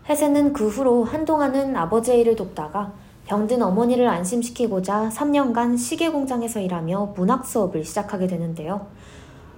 헤세는 0.08 0.54
그 0.54 0.70
후로 0.70 1.04
한동안은 1.04 1.76
아버지의 1.76 2.22
일을 2.22 2.38
돕다가 2.38 2.94
병든 3.26 3.62
어머니를 3.64 4.08
안심시키고자 4.08 5.10
3년간 5.10 5.78
시계 5.78 6.10
공장에서 6.10 6.60
일하며 6.60 7.14
문학 7.16 7.46
수업을 7.46 7.84
시작하게 7.84 8.28
되는데요. 8.28 8.88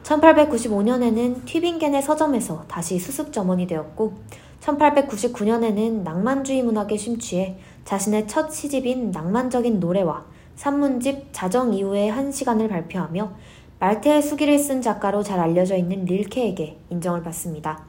1895년에는 0.03 1.45
튀빙겐의 1.45 2.01
서점에서 2.01 2.63
다시 2.69 2.97
수습 2.97 3.33
점원이 3.33 3.67
되었고 3.67 4.13
1899년에는 4.61 6.03
낭만주의 6.03 6.63
문학에 6.63 6.95
심취해 6.95 7.57
자신의 7.83 8.27
첫 8.27 8.51
시집인 8.51 9.11
낭만적인 9.11 9.81
노래와 9.81 10.25
산문집 10.55 11.29
자정 11.33 11.73
이후의 11.73 12.09
한 12.09 12.31
시간을 12.31 12.69
발표하며 12.69 13.31
말테의 13.79 14.21
수기를 14.21 14.57
쓴 14.57 14.81
작가로 14.81 15.23
잘 15.23 15.39
알려져 15.39 15.75
있는 15.75 16.05
릴케에게 16.05 16.79
인정을 16.89 17.21
받습니다. 17.21 17.85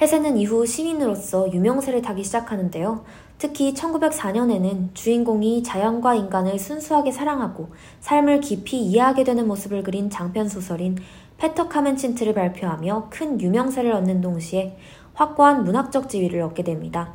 헤세는 0.00 0.36
이후 0.36 0.66
시인으로서 0.66 1.52
유명세를 1.52 2.02
타기 2.02 2.24
시작하는데요. 2.24 3.04
특히 3.38 3.74
1904년에는 3.74 4.94
주인공이 4.94 5.62
자연과 5.62 6.14
인간을 6.14 6.58
순수하게 6.58 7.12
사랑하고 7.12 7.68
삶을 8.00 8.40
깊이 8.40 8.80
이해하게 8.80 9.24
되는 9.24 9.46
모습을 9.46 9.82
그린 9.82 10.08
장편 10.08 10.48
소설인 10.48 10.96
페터 11.36 11.68
카멘친트를 11.68 12.32
발표하며 12.32 13.08
큰 13.10 13.40
유명세를 13.40 13.92
얻는 13.92 14.22
동시에 14.22 14.78
확고한 15.12 15.64
문학적 15.64 16.08
지위를 16.08 16.40
얻게 16.40 16.62
됩니다. 16.62 17.14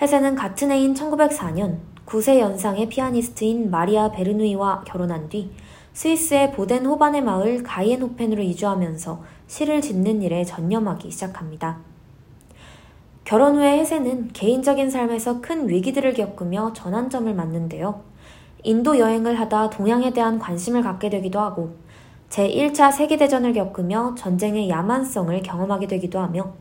헤세는 0.00 0.36
같은 0.36 0.70
해인 0.70 0.94
1904년 0.94 1.78
9세 2.06 2.38
연상의 2.38 2.88
피아니스트인 2.88 3.70
마리아 3.70 4.12
베르누이와 4.12 4.84
결혼한 4.86 5.28
뒤 5.28 5.50
스위스의 5.92 6.52
보덴 6.52 6.86
호반의 6.86 7.22
마을 7.22 7.64
가이엔호펜으로 7.64 8.40
이주하면서 8.42 9.22
시를 9.48 9.80
짓는 9.80 10.22
일에 10.22 10.44
전념하기 10.44 11.10
시작합니다. 11.10 11.80
결혼 13.28 13.56
후에 13.56 13.80
혜세는 13.80 14.30
개인적인 14.32 14.88
삶에서 14.88 15.42
큰 15.42 15.68
위기들을 15.68 16.14
겪으며 16.14 16.72
전환점을 16.72 17.34
맞는데요. 17.34 18.00
인도 18.62 18.98
여행을 18.98 19.38
하다 19.38 19.68
동양에 19.68 20.14
대한 20.14 20.38
관심을 20.38 20.80
갖게 20.80 21.10
되기도 21.10 21.38
하고 21.38 21.74
제1차 22.30 22.90
세계대전을 22.90 23.52
겪으며 23.52 24.14
전쟁의 24.16 24.70
야만성을 24.70 25.42
경험하게 25.42 25.88
되기도 25.88 26.20
하며 26.20 26.54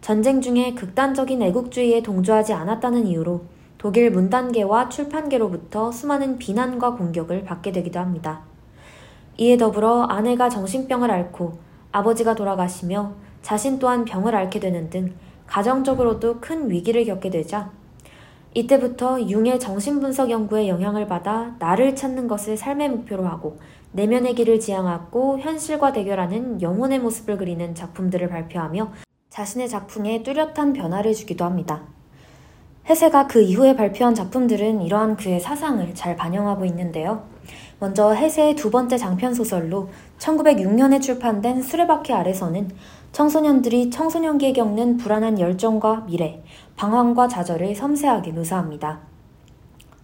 전쟁 0.00 0.40
중에 0.40 0.74
극단적인 0.74 1.40
애국주의에 1.40 2.02
동조하지 2.02 2.52
않았다는 2.52 3.06
이유로 3.06 3.42
독일 3.78 4.10
문단계와 4.10 4.88
출판계로부터 4.88 5.92
수많은 5.92 6.38
비난과 6.38 6.96
공격을 6.96 7.44
받게 7.44 7.70
되기도 7.70 8.00
합니다. 8.00 8.40
이에 9.36 9.56
더불어 9.56 10.02
아내가 10.08 10.48
정신병을 10.48 11.12
앓고 11.12 11.60
아버지가 11.92 12.34
돌아가시며 12.34 13.12
자신 13.42 13.78
또한 13.78 14.04
병을 14.04 14.34
앓게 14.34 14.58
되는 14.58 14.90
등 14.90 15.14
가정적으로도 15.48 16.40
큰 16.40 16.70
위기를 16.70 17.04
겪게 17.04 17.30
되자 17.30 17.70
이때부터 18.54 19.20
융의 19.20 19.60
정신분석 19.60 20.30
연구에 20.30 20.68
영향을 20.68 21.06
받아 21.06 21.54
나를 21.58 21.96
찾는 21.96 22.28
것을 22.28 22.56
삶의 22.56 22.88
목표로 22.90 23.26
하고 23.26 23.58
내면의 23.92 24.34
길을 24.34 24.60
지향하고 24.60 25.38
현실과 25.38 25.92
대결하는 25.92 26.60
영혼의 26.60 26.98
모습을 27.00 27.38
그리는 27.38 27.74
작품들을 27.74 28.28
발표하며 28.28 28.92
자신의 29.30 29.68
작품에 29.68 30.22
뚜렷한 30.22 30.72
변화를 30.72 31.14
주기도 31.14 31.44
합니다. 31.44 31.82
해세가 32.88 33.26
그 33.26 33.42
이후에 33.42 33.76
발표한 33.76 34.14
작품들은 34.14 34.80
이러한 34.82 35.16
그의 35.16 35.40
사상을 35.40 35.94
잘 35.94 36.16
반영하고 36.16 36.64
있는데요. 36.64 37.24
먼저 37.80 38.10
해세의 38.12 38.56
두 38.56 38.70
번째 38.70 38.96
장편 38.96 39.34
소설로 39.34 39.90
1906년에 40.18 41.00
출판된 41.00 41.62
수레바퀴 41.62 42.12
아래서는 42.12 42.70
청소년들이 43.12 43.90
청소년기에 43.90 44.52
겪는 44.52 44.96
불안한 44.96 45.40
열정과 45.40 46.04
미래, 46.06 46.42
방황과 46.76 47.28
좌절을 47.28 47.74
섬세하게 47.74 48.32
묘사합니다. 48.32 49.00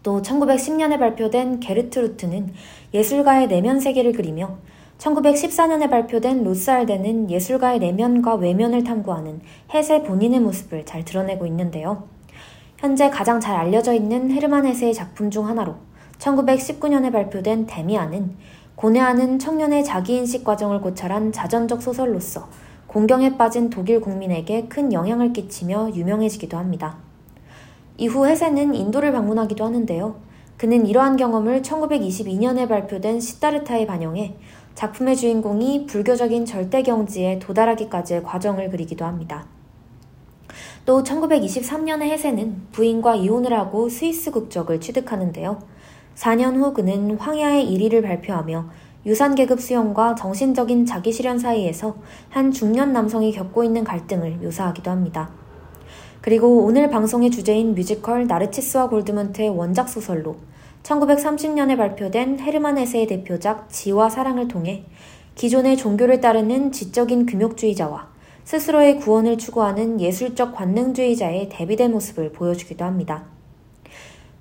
또 0.03 0.21
1910년에 0.21 0.99
발표된 0.99 1.61
게르트 1.61 1.99
루트는 1.99 2.53
예술가의 2.93 3.49
내면 3.49 3.81
세계를 3.81 4.13
그리며 4.13 4.59
1914년에 4.99 5.91
발표된 5.91 6.45
로스알데는 6.45 7.31
예술가의 7.31 7.79
내면과 7.79 8.35
외면을 8.37 8.85
탐구하는 8.85 9.41
해세 9.73 10.03
본인의 10.03 10.41
모습을 10.41 10.85
잘 10.85 11.05
드러내고 11.05 11.47
있는데요. 11.47 12.05
현재 12.79 13.11
가장 13.11 13.41
잘 13.41 13.57
알려져 13.57 13.95
있는 13.95 14.31
헤르만 14.31 14.67
헤세의 14.67 14.95
작품 14.95 15.31
중 15.31 15.49
하나로 15.49 15.77
1919년에 16.19 17.13
발표된 17.13 17.67
데미안은 17.67 18.37
고뇌하는 18.77 19.39
청년의 19.39 19.85
자기인식 19.85 20.45
과정을 20.45 20.81
고찰한 20.81 21.33
자전적 21.33 21.81
소설로서 21.81 22.49
공경에 22.95 23.37
빠진 23.37 23.71
독일 23.71 24.01
국민에게 24.01 24.67
큰 24.69 24.93
영향을 24.93 25.33
끼치며 25.33 25.97
유명해지기도 25.97 26.57
합니다. 26.57 26.99
이후 27.97 28.25
헤세는 28.25 28.73
인도를 28.73 29.11
방문하기도 29.11 29.65
하는데요. 29.65 30.15
그는 30.57 30.87
이러한 30.87 31.17
경험을 31.17 31.63
1922년에 31.63 32.69
발표된 32.69 33.19
시다르타에 33.19 33.87
반영해 33.87 34.37
작품의 34.77 35.17
주인공이 35.17 35.87
불교적인 35.87 36.47
절대 36.47 36.85
경지에 36.85 37.41
도달하기까지의 37.41 38.23
과정을 38.23 38.71
그리기도 38.71 39.05
합니다. 39.05 39.45
또 40.87 41.03
1923년에 41.03 42.03
헤세는 42.03 42.69
부인과 42.71 43.17
이혼을 43.17 43.59
하고 43.59 43.89
스위스 43.89 44.31
국적을 44.31 44.81
취득하는데요. 44.81 45.59
4년 46.15 46.55
후 46.55 46.73
그는 46.73 47.17
황야의 47.17 47.67
1위를 47.67 48.05
발표하며 48.05 48.84
유산계급 49.07 49.61
수용과 49.61 50.15
정신적인 50.15 50.87
자기실현 50.87 51.39
사이에서 51.39 51.97
한 52.31 52.51
중년 52.51 52.93
남성이 52.93 53.33
겪고 53.33 53.65
있는 53.65 53.85
갈등을 53.85 54.39
묘사하기도 54.43 54.91
합니다. 54.91 55.31
그리고 56.21 56.65
오늘 56.65 56.89
방송의 56.89 57.31
주제인 57.31 57.75
뮤지컬 57.75 58.27
나르치스와 58.27 58.89
골드먼트의 58.89 59.51
원작 59.51 59.91
소설로 59.91 60.37
1930년에 60.83 61.77
발표된 61.77 62.41
헤르만 62.41 62.79
헤세의 62.79 63.07
대표작 63.07 63.69
지와 63.71 64.09
사랑을 64.09 64.49
통해 64.49 64.85
기존의 65.35 65.77
종교를 65.77 66.21
따르는 66.21 66.73
지적인 66.73 67.27
금욕주의자와 67.27 68.09
스스로의 68.45 69.01
구원을 69.01 69.39
추구하는 69.39 70.01
예술적 70.01 70.55
관능주의자의 70.55 71.49
대비된 71.51 71.93
모습을 71.93 72.33
보여주기도 72.33 72.85
합니다. 72.85 73.25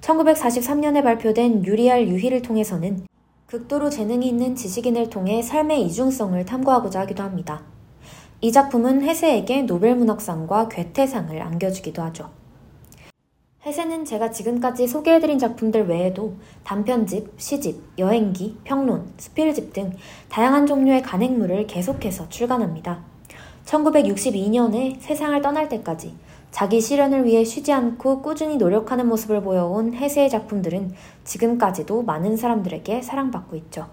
1943년에 0.02 1.04
발표된 1.04 1.66
유리알 1.66 2.10
유희를 2.10 2.42
통해서는 2.42 3.06
극도로 3.54 3.92
재능이 3.92 4.28
있는 4.28 4.56
지식인을 4.56 5.12
통해 5.12 5.44
삶의 5.44 5.84
이중성을 5.84 6.44
탐구하고자 6.44 7.02
하기도 7.02 7.22
합니다. 7.22 7.62
이 8.42 8.52
작품은 8.52 9.04
헤세에게 9.04 9.62
노벨문학상과 9.62 10.70
괴테상을 10.70 11.40
안겨주기도 11.40 12.02
하죠. 12.02 12.32
헤세는 13.64 14.06
제가 14.06 14.32
지금까지 14.32 14.88
소개해드린 14.88 15.38
작품들 15.38 15.88
외에도 15.88 16.34
단편집, 16.64 17.36
시집, 17.38 17.80
여행기, 18.00 18.58
평론, 18.64 19.14
수필집 19.20 19.72
등 19.72 19.92
다양한 20.30 20.66
종류의 20.66 21.04
간행물을 21.04 21.68
계속해서 21.68 22.30
출간합니다. 22.30 23.04
1962년에 23.66 25.00
세상을 25.00 25.40
떠날 25.44 25.70
때까지 25.70 26.16
자기 26.54 26.80
실현을 26.82 27.26
위해 27.26 27.44
쉬지 27.44 27.74
않고 27.74 28.22
꾸준히 28.22 28.58
노력하는 28.58 29.08
모습을 29.08 29.42
보여온 29.42 29.96
헤세의 29.96 30.30
작품들은 30.30 30.94
지금까지도 31.24 32.04
많은 32.04 32.38
사람들에게 32.38 33.02
사랑받고 33.02 33.56
있죠. 33.56 33.88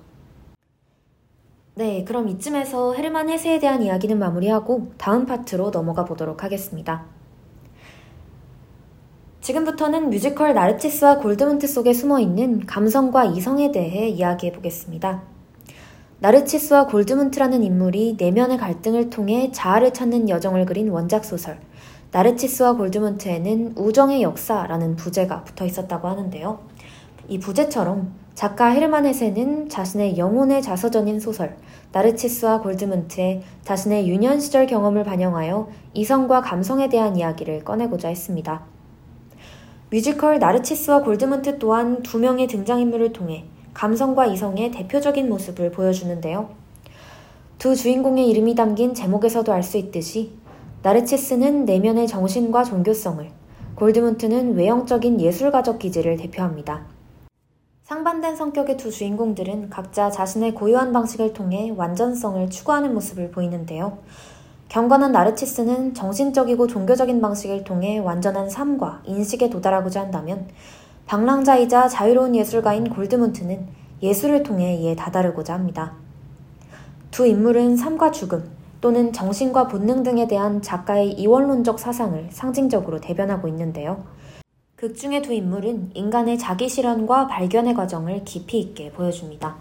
네, 1.75 2.05
그럼 2.05 2.29
이쯤에서 2.29 2.93
헤르만 2.93 3.31
헤세에 3.31 3.61
대한 3.61 3.83
이야기는 3.83 4.19
마무리하고 4.19 4.93
다음 4.99 5.25
파트로 5.25 5.71
넘어가 5.71 6.05
보도록 6.05 6.45
하겠습니다. 6.45 7.07
지금부터는 9.41 10.11
뮤지컬 10.11 10.53
나르치스와 10.53 11.17
골드문트 11.17 11.67
속에 11.67 11.95
숨어 11.95 12.21
있는 12.21 12.67
감성과 12.67 13.25
이성에 13.25 13.73
대해 13.73 14.07
이야기해 14.11 14.53
보겠습니다. 14.53 15.23
나르치스와 16.19 16.89
골드문트라는 16.89 17.65
인물이 17.65 18.17
내면의 18.19 18.59
갈등을 18.59 19.09
통해 19.09 19.51
자아를 19.51 19.95
찾는 19.95 20.29
여정을 20.29 20.67
그린 20.67 20.91
원작 20.91 21.25
소설 21.25 21.59
나르치스와 22.13 22.73
골드문트에는 22.73 23.75
우정의 23.77 24.23
역사라는 24.23 24.97
부제가 24.97 25.45
붙어 25.45 25.65
있었다고 25.65 26.09
하는데요. 26.09 26.59
이 27.29 27.39
부제처럼 27.39 28.13
작가 28.35 28.69
헤르만 28.69 29.07
헤세는 29.07 29.69
자신의 29.69 30.19
영혼의 30.19 30.63
자서전인 30.63 31.21
소설 31.21 31.57
나르치스와 31.93 32.63
골드문트에 32.63 33.43
자신의 33.63 34.09
유년 34.09 34.41
시절 34.41 34.67
경험을 34.67 35.05
반영하여 35.05 35.69
이성과 35.95 36.41
감성에 36.41 36.89
대한 36.89 37.17
이야기를 37.17 37.65
꺼내고자 37.65 38.09
했습니다. 38.09 38.63
뮤지컬 39.91 40.39
나르치스와 40.39 41.03
골드문트 41.03 41.59
또한 41.59 42.03
두 42.03 42.19
명의 42.19 42.47
등장인물을 42.49 43.13
통해 43.13 43.45
감성과 43.75 44.27
이성의 44.27 44.73
대표적인 44.73 45.29
모습을 45.29 45.71
보여주는데요. 45.71 46.51
두 47.59 47.77
주인공의 47.77 48.29
이름이 48.31 48.55
담긴 48.55 48.95
제목에서도 48.95 49.53
알 49.53 49.63
수 49.63 49.77
있듯이 49.77 50.40
나르치스는 50.83 51.67
내면의 51.67 52.09
정신과 52.09 52.65
종교성을, 52.65 53.31
골드문트는 53.75 54.55
외형적인 54.57 55.21
예술가적 55.21 55.79
기질을 55.79 56.17
대표합니다. 56.17 56.87
상반된 57.83 58.35
성격의 58.35 58.79
두 58.79 58.91
주인공들은 58.91 59.69
각자 59.69 60.11
자신의 60.11 60.55
고유한 60.55 60.95
방식을 60.95 61.35
통해 61.35 61.71
완전성을 61.77 62.49
추구하는 62.49 62.95
모습을 62.95 63.31
보이는데요. 63.31 63.99
경건한 64.71 65.13
나르치스는 65.13 65.93
정신적이고 65.93 66.67
종교적인 66.67 67.21
방식을 67.21 67.65
통해 67.65 67.99
완전한 67.99 68.49
삶과 68.49 69.03
인식에 69.05 69.51
도달하고자 69.51 70.01
한다면 70.01 70.49
방랑자이자 71.05 71.89
자유로운 71.89 72.35
예술가인 72.35 72.89
골드문트는 72.89 73.67
예술을 74.03 74.45
통해 74.45 74.77
이에 74.77 74.97
다다르고자 74.97 75.53
합니다. 75.53 75.93
두 77.11 77.27
인물은 77.27 77.77
삶과 77.77 78.13
죽음 78.13 78.60
또는 78.81 79.13
정신과 79.13 79.69
본능 79.69 80.03
등에 80.03 80.27
대한 80.27 80.63
작가의 80.63 81.13
이원론적 81.13 81.79
사상을 81.79 82.29
상징적으로 82.31 83.01
대변하고 83.01 83.49
있는데요. 83.49 84.05
극 84.77 84.97
중의 84.97 85.21
두 85.23 85.33
인물은 85.35 85.91
인간의 85.95 86.39
자기 86.39 86.69
실현과 86.69 87.27
발견의 87.27 87.75
과정을 87.75 88.25
깊이 88.25 88.59
있게 88.61 88.91
보여줍니다. 88.93 89.57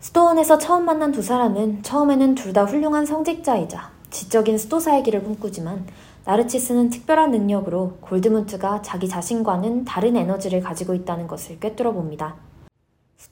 스토원에서 0.00 0.58
처음 0.58 0.84
만난 0.84 1.12
두 1.12 1.22
사람은 1.22 1.82
처음에는 1.82 2.34
둘 2.34 2.52
다 2.52 2.64
훌륭한 2.64 3.06
성직자이자 3.06 3.90
지적인 4.10 4.58
수도사의 4.58 5.02
길을 5.04 5.22
꿈꾸지만 5.22 5.86
나르치스는 6.26 6.90
특별한 6.90 7.30
능력으로 7.30 7.96
골드문트가 8.02 8.82
자기 8.82 9.08
자신과는 9.08 9.86
다른 9.86 10.16
에너지를 10.16 10.60
가지고 10.60 10.92
있다는 10.94 11.26
것을 11.26 11.58
꿰뚫어 11.58 11.92
봅니다. 11.92 12.36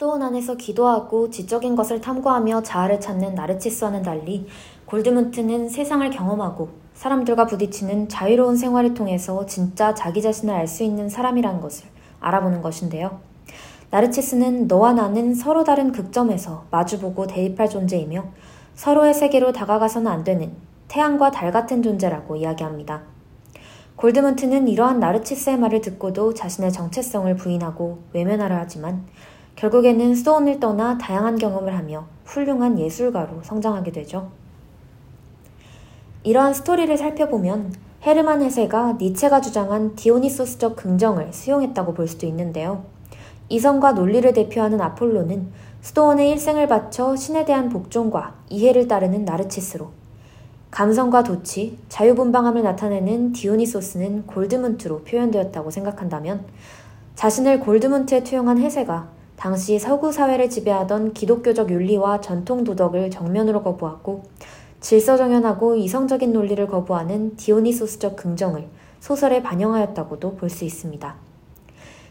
스토원 0.01 0.23
안에서 0.23 0.55
기도하고 0.55 1.29
지적인 1.29 1.77
것을 1.77 2.01
탐구하며 2.01 2.63
자아를 2.63 3.01
찾는 3.01 3.35
나르치스와는 3.35 4.03
달리 4.03 4.47
골드문트는 4.87 5.69
세상을 5.69 6.09
경험하고 6.09 6.71
사람들과 6.95 7.45
부딪히는 7.45 8.09
자유로운 8.09 8.57
생활을 8.57 8.95
통해서 8.95 9.45
진짜 9.45 9.93
자기 9.93 10.23
자신을 10.23 10.55
알 10.55 10.67
수 10.67 10.85
있는 10.85 11.11
사람이라는 11.11 11.61
것을 11.61 11.87
알아보는 12.19 12.63
것인데요. 12.63 13.21
나르치스는 13.91 14.69
너와 14.69 14.95
나는 14.95 15.35
서로 15.35 15.65
다른 15.65 15.93
극점에서 15.93 16.65
마주보고 16.71 17.27
대립할 17.27 17.69
존재이며 17.69 18.25
서로의 18.77 19.13
세계로 19.13 19.53
다가가서는 19.53 20.11
안 20.11 20.25
되는 20.25 20.57
태양과 20.89 21.31
달 21.31 21.53
같은 21.53 21.83
존재라고 21.83 22.37
이야기합니다. 22.37 23.03
골드문트는 23.97 24.67
이러한 24.67 24.99
나르치스의 24.99 25.59
말을 25.59 25.83
듣고도 25.83 26.33
자신의 26.33 26.73
정체성을 26.73 27.37
부인하고 27.37 27.99
외면하려 28.15 28.57
하지만 28.57 29.05
결국에는 29.61 30.15
스톤을 30.15 30.59
떠나 30.59 30.97
다양한 30.97 31.37
경험을 31.37 31.77
하며 31.77 32.07
훌륭한 32.25 32.79
예술가로 32.79 33.43
성장하게 33.43 33.93
되죠. 33.93 34.31
이러한 36.23 36.55
스토리를 36.55 36.97
살펴보면 36.97 37.75
헤르만 38.07 38.41
헤세가 38.41 38.95
니체가 38.99 39.43
주장한 39.43 39.97
디오니소스적 39.97 40.77
긍정을 40.77 41.35
수용했다고 41.35 41.93
볼 41.93 42.09
수도 42.09 42.27
있는데요. 42.27 42.85
이성과 43.51 43.93
논리를 43.93 44.33
대표하는 44.33 44.81
아폴로는 44.81 45.49
스토원의 45.83 46.31
일생을 46.31 46.67
바쳐 46.67 47.15
신에 47.15 47.45
대한 47.45 47.69
복종과 47.69 48.37
이해를 48.49 48.89
따르는 48.89 49.27
나르치스로 49.27 49.91
감성과 50.71 51.23
도치, 51.23 51.77
자유분방함을 51.91 52.63
나타내는 52.63 53.33
디오니소스는 53.33 54.27
골드문트로 54.27 55.03
표현되었다고 55.03 55.71
생각한다면 55.71 56.47
자신을 57.15 57.61
골드문트에 57.61 58.25
투영한 58.25 58.59
헤세가 58.59 59.20
당시 59.41 59.79
서구 59.79 60.13
사회를 60.13 60.51
지배하던 60.51 61.15
기독교적 61.15 61.71
윤리와 61.71 62.21
전통 62.21 62.63
도덕을 62.63 63.11
정면으로 63.11 63.63
거부하고 63.63 64.25
질서정연하고 64.81 65.77
이성적인 65.77 66.31
논리를 66.31 66.67
거부하는 66.67 67.37
디오니소스적 67.37 68.17
긍정을 68.17 68.69
소설에 69.01 69.43
반영하였다고도 69.43 70.37
볼 70.37 70.51
수 70.51 70.67
있습니다. 70.67 71.15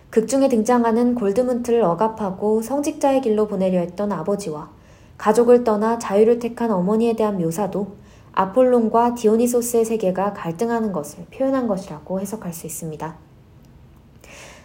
극중에 0.10 0.50
등장하는 0.50 1.14
골드문트를 1.14 1.84
억압하고 1.84 2.64
성직자의 2.64 3.22
길로 3.22 3.48
보내려 3.48 3.78
했던 3.78 4.12
아버지와 4.12 4.72
가족을 5.20 5.64
떠나 5.64 6.00
자유를 6.00 6.40
택한 6.40 6.72
어머니에 6.72 7.16
대한 7.16 7.38
묘사도 7.38 7.90
아폴론과 8.32 9.14
디오니소스의 9.14 9.86
세계가 9.86 10.34
갈등하는 10.34 10.92
것을 10.92 11.26
표현한 11.32 11.68
것이라고 11.68 12.22
해석할 12.22 12.54
수 12.54 12.66
있습니다. 12.66 13.29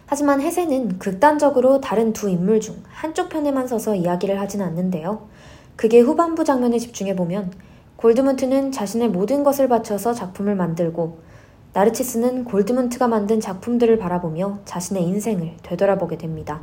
하지만 0.07 0.41
헤세는 0.41 0.99
극단적으로 0.99 1.81
다른 1.81 2.13
두 2.13 2.29
인물 2.29 2.61
중 2.61 2.77
한쪽 2.89 3.31
편에만 3.31 3.67
서서 3.67 3.95
이야기를 3.95 4.41
하진 4.41 4.61
않는데요. 4.63 5.29
그게 5.77 6.01
후반부 6.01 6.45
장면에 6.45 6.79
집중해보면 6.79 7.53
골드문트는 7.97 8.71
자신의 8.71 9.09
모든 9.09 9.43
것을 9.43 9.69
바쳐서 9.69 10.13
작품을 10.13 10.55
만들고 10.55 11.19
나르치스는 11.73 12.45
골드문트가 12.45 13.09
만든 13.09 13.41
작품들을 13.41 13.99
바라보며 13.99 14.61
자신의 14.65 15.03
인생을 15.05 15.57
되돌아보게 15.63 16.19
됩니다. 16.19 16.61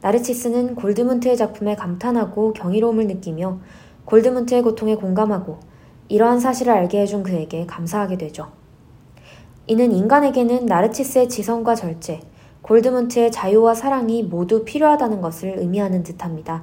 나르치스는 0.00 0.74
골드문트의 0.76 1.36
작품에 1.36 1.76
감탄하고 1.76 2.54
경이로움을 2.54 3.06
느끼며 3.06 3.60
골드문트의 4.06 4.62
고통에 4.62 4.96
공감하고 4.96 5.60
이러한 6.08 6.40
사실을 6.40 6.72
알게 6.72 7.00
해준 7.00 7.22
그에게 7.22 7.66
감사하게 7.66 8.18
되죠. 8.18 8.48
이는 9.66 9.92
인간에게는 9.92 10.66
나르치스의 10.66 11.28
지성과 11.28 11.76
절제, 11.76 12.20
골드문트의 12.70 13.32
자유와 13.32 13.74
사랑이 13.74 14.22
모두 14.22 14.64
필요하다는 14.64 15.20
것을 15.20 15.58
의미하는 15.58 16.04
듯합니다. 16.04 16.62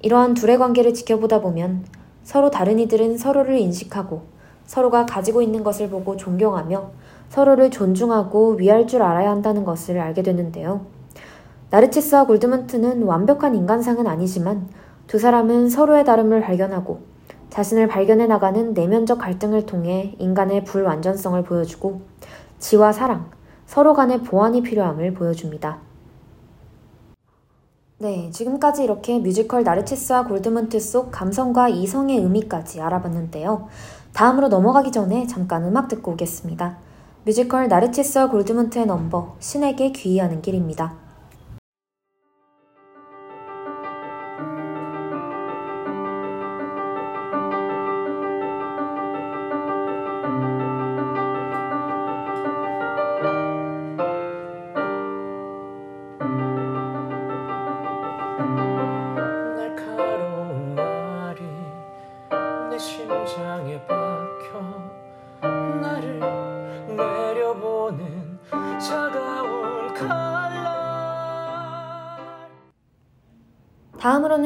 이러한 0.00 0.34
둘의 0.34 0.58
관계를 0.58 0.94
지켜보다 0.94 1.40
보면 1.40 1.84
서로 2.22 2.52
다른 2.52 2.78
이들은 2.78 3.18
서로를 3.18 3.58
인식하고 3.58 4.22
서로가 4.66 5.06
가지고 5.06 5.42
있는 5.42 5.64
것을 5.64 5.90
보고 5.90 6.16
존경하며 6.16 6.90
서로를 7.30 7.72
존중하고 7.72 8.58
위할 8.60 8.86
줄 8.86 9.02
알아야 9.02 9.30
한다는 9.30 9.64
것을 9.64 9.98
알게 9.98 10.22
되는데요. 10.22 10.86
나르치스와 11.70 12.26
골드먼트는 12.26 13.02
완벽한 13.02 13.56
인간상은 13.56 14.06
아니지만 14.06 14.68
두 15.08 15.18
사람은 15.18 15.68
서로의 15.68 16.04
다름을 16.04 16.42
발견하고 16.42 17.00
자신을 17.50 17.88
발견해 17.88 18.28
나가는 18.28 18.72
내면적 18.72 19.18
갈등을 19.18 19.66
통해 19.66 20.14
인간의 20.20 20.62
불완전성을 20.62 21.42
보여주고 21.42 22.02
지와 22.60 22.92
사랑, 22.92 23.30
서로 23.68 23.92
간의 23.92 24.22
보완이 24.22 24.62
필요함을 24.62 25.12
보여줍니다. 25.12 25.78
네, 27.98 28.30
지금까지 28.30 28.82
이렇게 28.82 29.18
뮤지컬 29.18 29.62
나르치스와 29.62 30.24
골드문트 30.24 30.80
속 30.80 31.10
감성과 31.10 31.68
이성의 31.68 32.16
의미까지 32.16 32.80
알아봤는데요. 32.80 33.68
다음으로 34.14 34.48
넘어가기 34.48 34.90
전에 34.90 35.26
잠깐 35.26 35.64
음악 35.64 35.88
듣고 35.88 36.12
오겠습니다. 36.12 36.78
뮤지컬 37.26 37.68
나르치스와 37.68 38.30
골드문트의 38.30 38.86
넘버, 38.86 39.36
신에게 39.38 39.92
귀의하는 39.92 40.40
길입니다. 40.40 40.94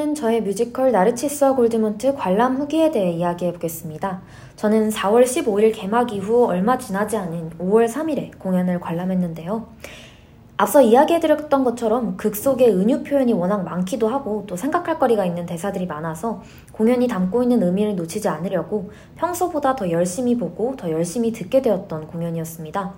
다음으로는 0.03 0.15
저의 0.15 0.43
뮤지컬 0.43 0.91
나르치스와 0.91 1.55
골드문트 1.55 2.17
관람 2.17 2.57
후기에 2.57 2.91
대해 2.91 3.13
이야기해 3.13 3.53
보겠습니다. 3.53 4.21
저는 4.57 4.91
4월 4.91 5.23
15일 5.23 5.73
개막 5.75 6.13
이후 6.13 6.45
얼마 6.47 6.77
지나지 6.77 7.17
않은 7.17 7.51
5월 7.59 7.89
3일에 7.89 8.37
공연을 8.39 8.81
관람했는데요. 8.81 9.69
앞서 10.57 10.83
이야기해드렸던 10.83 11.65
것처럼 11.65 12.17
극 12.17 12.37
속의 12.37 12.71
은유 12.71 13.05
표현이 13.05 13.33
워낙 13.33 13.63
많기도 13.63 14.09
하고 14.09 14.45
또 14.47 14.57
생각할 14.57 14.99
거리가 14.99 15.25
있는 15.25 15.47
대사들이 15.47 15.87
많아서 15.87 16.43
공연이 16.73 17.07
담고 17.07 17.43
있는 17.45 17.63
의미를 17.63 17.97
놓치지 17.97 18.29
않으려고 18.29 18.91
평소보다 19.17 19.77
더 19.77 19.91
열심히 19.91 20.37
보고 20.37 20.77
더 20.77 20.91
열심히 20.91 21.33
듣게 21.33 21.63
되었던 21.63 22.09
공연이었습니다. 22.09 22.95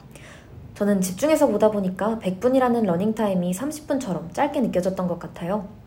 저는 0.75 1.01
집중해서 1.01 1.47
보다 1.49 1.71
보니까 1.71 2.19
100분이라는 2.21 2.85
러닝타임이 2.85 3.53
30분처럼 3.53 4.33
짧게 4.33 4.61
느껴졌던 4.61 5.07
것 5.07 5.19
같아요. 5.19 5.84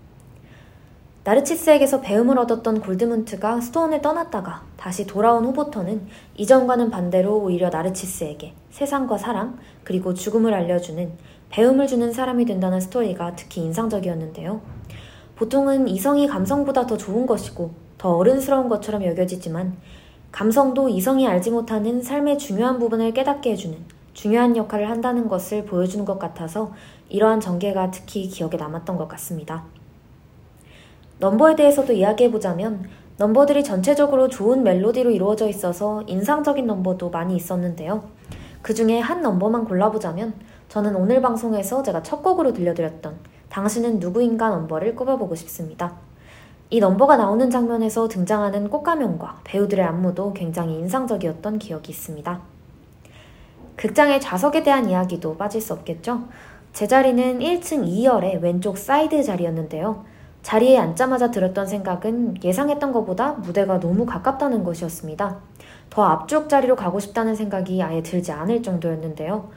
나르치스에게서 1.28 2.00
배움을 2.00 2.40
얻었던 2.40 2.80
골드문트가 2.80 3.60
스톤을 3.60 4.02
떠났다가 4.02 4.64
다시 4.78 5.06
돌아온 5.06 5.44
후보터는 5.44 6.08
이전과는 6.38 6.90
반대로 6.90 7.38
오히려 7.38 7.70
나르치스에게 7.70 8.54
세상과 8.70 9.18
사랑 9.18 9.58
그리고 9.84 10.14
죽음을 10.14 10.54
알려주는 10.54 11.12
배움을 11.50 11.88
주는 11.88 12.14
사람이 12.14 12.46
된다는 12.46 12.80
스토리가 12.80 13.36
특히 13.36 13.60
인상적이었는데요. 13.60 14.62
보통은 15.36 15.90
이성이 15.90 16.28
감성보다 16.28 16.88
더 16.88 16.96
좋은 16.96 17.26
것이고 17.26 17.72
더 17.98 18.16
어른스러운 18.16 18.70
것처럼 18.70 19.04
여겨지지만 19.04 19.76
감성도 20.32 20.88
이성이 20.88 21.28
알지 21.28 21.52
못하는 21.52 22.02
삶의 22.02 22.38
중요한 22.38 22.80
부분을 22.80 23.12
깨닫게 23.12 23.52
해주는 23.52 23.78
중요한 24.14 24.56
역할을 24.56 24.90
한다는 24.90 25.28
것을 25.28 25.66
보여주는 25.66 26.06
것 26.06 26.20
같아서 26.20 26.72
이러한 27.10 27.42
전개가 27.42 27.92
특히 27.92 28.30
기억에 28.30 28.56
남았던 28.56 28.96
것 28.96 29.10
같습니다. 29.10 29.66
넘버에 31.20 31.56
대해서도 31.56 31.94
이야기해보자면 31.94 32.86
넘버들이 33.18 33.64
전체적으로 33.64 34.28
좋은 34.28 34.64
멜로디로 34.64 35.10
이루어져 35.10 35.48
있어서 35.48 36.04
인상적인 36.06 36.68
넘버도 36.68 37.10
많이 37.10 37.36
있었는데요. 37.36 38.04
그 38.62 38.76
중에 38.76 39.00
한 39.00 39.22
넘버만 39.22 39.66
골라보자면 39.66 40.36
저는 40.70 40.96
오늘 40.96 41.22
방송에서 41.22 41.82
제가 41.82 42.04
첫 42.04 42.22
곡으로 42.22 42.54
들려드렸던 42.54 43.16
당신은 43.50 44.00
누구인가 44.00 44.50
넘버를 44.50 44.96
꼽아보고 44.96 45.34
싶습니다. 45.36 45.96
이 46.70 46.80
넘버가 46.80 47.18
나오는 47.18 47.50
장면에서 47.50 48.08
등장하는 48.08 48.70
꽃가면과 48.70 49.40
배우들의 49.46 49.84
안무도 49.84 50.34
굉장히 50.34 50.76
인상적이었던 50.76 51.58
기억이 51.58 51.92
있습니다. 51.92 52.42
극장의 53.78 54.22
좌석에 54.22 54.64
대한 54.64 54.90
이야기도 54.90 55.38
빠질 55.38 55.62
수 55.62 55.74
없겠죠? 55.74 56.26
제 56.74 56.86
자리는 56.88 57.40
1층 57.40 57.88
E열의 57.88 58.42
왼쪽 58.42 58.78
사이드 58.78 59.24
자리였는데요. 59.24 60.04
자리에 60.42 60.78
앉자마자 60.78 61.32
들었던 61.32 61.68
생각은 61.68 62.44
예상했던 62.44 62.94
것보다 62.94 63.34
무대가 63.34 63.80
너무 63.80 64.06
가깝다는 64.06 64.64
것이었습니다. 64.64 65.38
더 65.90 66.04
앞쪽 66.04 66.50
자리로 66.50 66.76
가고 66.76 67.00
싶다는 67.00 67.36
생각이 67.36 67.82
아예 67.84 68.02
들지 68.02 68.32
않을 68.32 68.64
정도였는데요. 68.64 69.50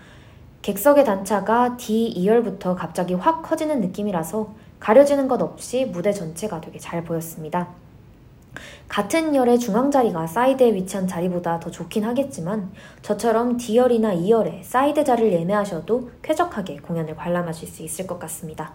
객석의 0.62 1.04
단차가 1.04 1.76
D, 1.78 1.95
E열부터 1.95 2.76
갑자기 2.76 3.14
확 3.14 3.42
커지는 3.42 3.80
느낌이라서 3.80 4.52
가려지는 4.78 5.28
것 5.28 5.40
없이 5.40 5.86
무대 5.86 6.12
전체가 6.12 6.60
되게 6.60 6.78
잘 6.78 7.04
보였습니다. 7.04 7.68
같은 8.88 9.34
열의 9.34 9.58
중앙 9.58 9.90
자리가 9.90 10.26
사이드에 10.26 10.74
위치한 10.74 11.06
자리보다 11.06 11.60
더 11.60 11.70
좋긴 11.70 12.04
하겠지만 12.04 12.72
저처럼 13.02 13.56
D열이나 13.56 14.14
E열에 14.16 14.64
사이드 14.64 15.04
자리를 15.04 15.32
예매하셔도 15.32 16.10
쾌적하게 16.22 16.78
공연을 16.78 17.14
관람하실 17.14 17.68
수 17.68 17.82
있을 17.82 18.06
것 18.06 18.18
같습니다. 18.18 18.72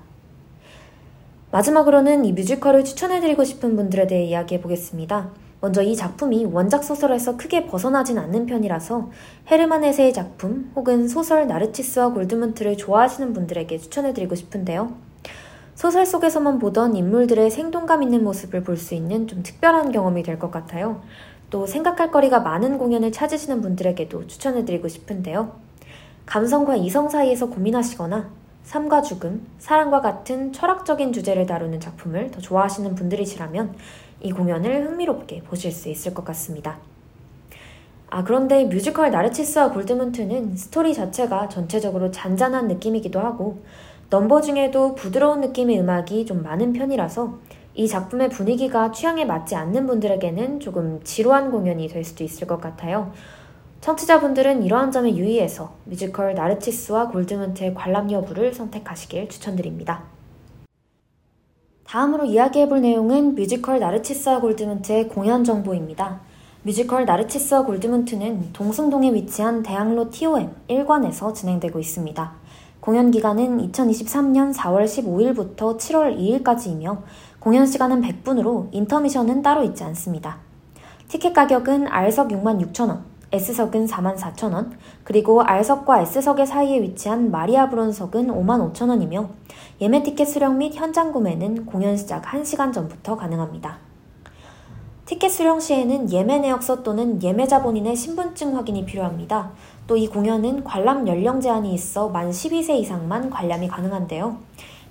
마지막으로는 1.51 2.25
이 2.25 2.33
뮤지컬을 2.33 2.83
추천해드리고 2.83 3.43
싶은 3.43 3.75
분들에 3.75 4.07
대해 4.07 4.25
이야기해 4.25 4.61
보겠습니다. 4.61 5.29
먼저 5.61 5.81
이 5.81 5.95
작품이 5.95 6.45
원작 6.45 6.83
소설에서 6.83 7.37
크게 7.37 7.65
벗어나진 7.65 8.17
않는 8.19 8.45
편이라서 8.45 9.09
헤르만 9.49 9.83
헤세의 9.83 10.13
작품 10.13 10.71
혹은 10.75 11.07
소설 11.07 11.47
나르치스와 11.47 12.09
골드문트를 12.09 12.77
좋아하시는 12.77 13.33
분들에게 13.33 13.77
추천해드리고 13.77 14.35
싶은데요. 14.35 14.93
소설 15.75 16.05
속에서만 16.05 16.59
보던 16.59 16.95
인물들의 16.95 17.49
생동감 17.49 18.03
있는 18.03 18.23
모습을 18.23 18.63
볼 18.63 18.77
수 18.77 18.93
있는 18.95 19.27
좀 19.27 19.43
특별한 19.43 19.91
경험이 19.91 20.23
될 20.23 20.39
것 20.39 20.51
같아요. 20.51 21.01
또 21.49 21.65
생각할 21.65 22.11
거리가 22.11 22.41
많은 22.41 22.77
공연을 22.77 23.11
찾으시는 23.11 23.61
분들에게도 23.61 24.27
추천해드리고 24.27 24.87
싶은데요. 24.87 25.53
감성과 26.25 26.75
이성 26.75 27.09
사이에서 27.09 27.47
고민하시거나 27.49 28.29
삶과 28.65 29.03
죽음, 29.03 29.45
사랑과 29.59 30.01
같은 30.01 30.51
철학적인 30.51 31.13
주제를 31.13 31.45
다루는 31.45 31.79
작품을 31.79 32.31
더 32.31 32.41
좋아하시는 32.41 32.95
분들이시라면 32.95 33.75
이 34.21 34.31
공연을 34.31 34.87
흥미롭게 34.87 35.43
보실 35.43 35.71
수 35.71 35.87
있을 35.87 36.13
것 36.15 36.25
같습니다. 36.25 36.79
아, 38.09 38.23
그런데 38.23 38.65
뮤지컬 38.65 39.11
나르치스와 39.11 39.71
골드문트는 39.71 40.55
스토리 40.55 40.93
자체가 40.93 41.47
전체적으로 41.47 42.09
잔잔한 42.09 42.67
느낌이기도 42.67 43.19
하고 43.19 43.63
넘버 44.09 44.41
중에도 44.41 44.95
부드러운 44.95 45.41
느낌의 45.41 45.79
음악이 45.79 46.25
좀 46.25 46.41
많은 46.41 46.73
편이라서 46.73 47.37
이 47.75 47.87
작품의 47.87 48.29
분위기가 48.29 48.91
취향에 48.91 49.25
맞지 49.25 49.55
않는 49.55 49.85
분들에게는 49.85 50.59
조금 50.59 51.01
지루한 51.03 51.51
공연이 51.51 51.87
될 51.87 52.03
수도 52.03 52.23
있을 52.23 52.47
것 52.47 52.61
같아요. 52.61 53.11
청취자분들은 53.85 54.63
이러한 54.63 54.91
점에 54.91 55.15
유의해서 55.15 55.75
뮤지컬 55.83 56.33
나르치스와 56.33 57.09
골드문트의 57.09 57.75
관람 57.75 58.11
여부를 58.11 58.51
선택하시길 58.51 59.29
추천드립니다. 59.29 60.05
다음으로 61.83 62.25
이야기해볼 62.25 62.81
내용은 62.81 63.35
뮤지컬 63.35 63.79
나르치스와 63.79 64.39
골드문트의 64.39 65.07
공연 65.09 65.43
정보입니다. 65.43 66.21
뮤지컬 66.63 67.05
나르치스와 67.05 67.61
골드문트는 67.65 68.53
동숭동에 68.53 69.13
위치한 69.13 69.61
대학로 69.61 70.09
TOM 70.09 70.49
1관에서 70.67 71.35
진행되고 71.35 71.77
있습니다. 71.77 72.31
공연 72.79 73.11
기간은 73.11 73.71
2023년 73.71 74.51
4월 74.51 74.85
15일부터 74.85 75.77
7월 75.77 76.17
2일까지이며 76.17 77.03
공연 77.37 77.67
시간은 77.67 78.01
100분으로 78.01 78.67
인터미션은 78.71 79.43
따로 79.43 79.63
있지 79.63 79.83
않습니다. 79.83 80.39
티켓 81.07 81.33
가격은 81.33 81.87
R석 81.87 82.29
66,000원, 82.29 83.14
S석은 83.31 83.87
44,000원, 83.87 84.71
그리고 85.03 85.41
R석과 85.43 86.01
S석의 86.01 86.47
사이에 86.47 86.81
위치한 86.81 87.31
마리아 87.31 87.69
브론석은 87.69 88.27
55,000원이며 88.27 89.27
예매 89.81 90.03
티켓 90.03 90.25
수령 90.25 90.57
및 90.57 90.73
현장 90.75 91.11
구매는 91.11 91.65
공연 91.65 91.97
시작 91.97 92.23
1시간 92.23 92.71
전부터 92.73 93.17
가능합니다. 93.17 93.77
티켓 95.05 95.29
수령 95.29 95.59
시에는 95.59 96.11
예매 96.11 96.39
내역서 96.39 96.81
또는 96.81 97.21
예매자 97.21 97.61
본인의 97.61 97.95
신분증 97.95 98.57
확인이 98.57 98.85
필요합니다. 98.85 99.51
또 99.87 99.97
이 99.97 100.07
공연은 100.07 100.63
관람 100.63 101.07
연령 101.07 101.39
제한이 101.39 101.71
있어 101.75 102.09
만 102.09 102.31
12세 102.31 102.79
이상만 102.79 103.29
관람이 103.29 103.67
가능한데요. 103.67 104.37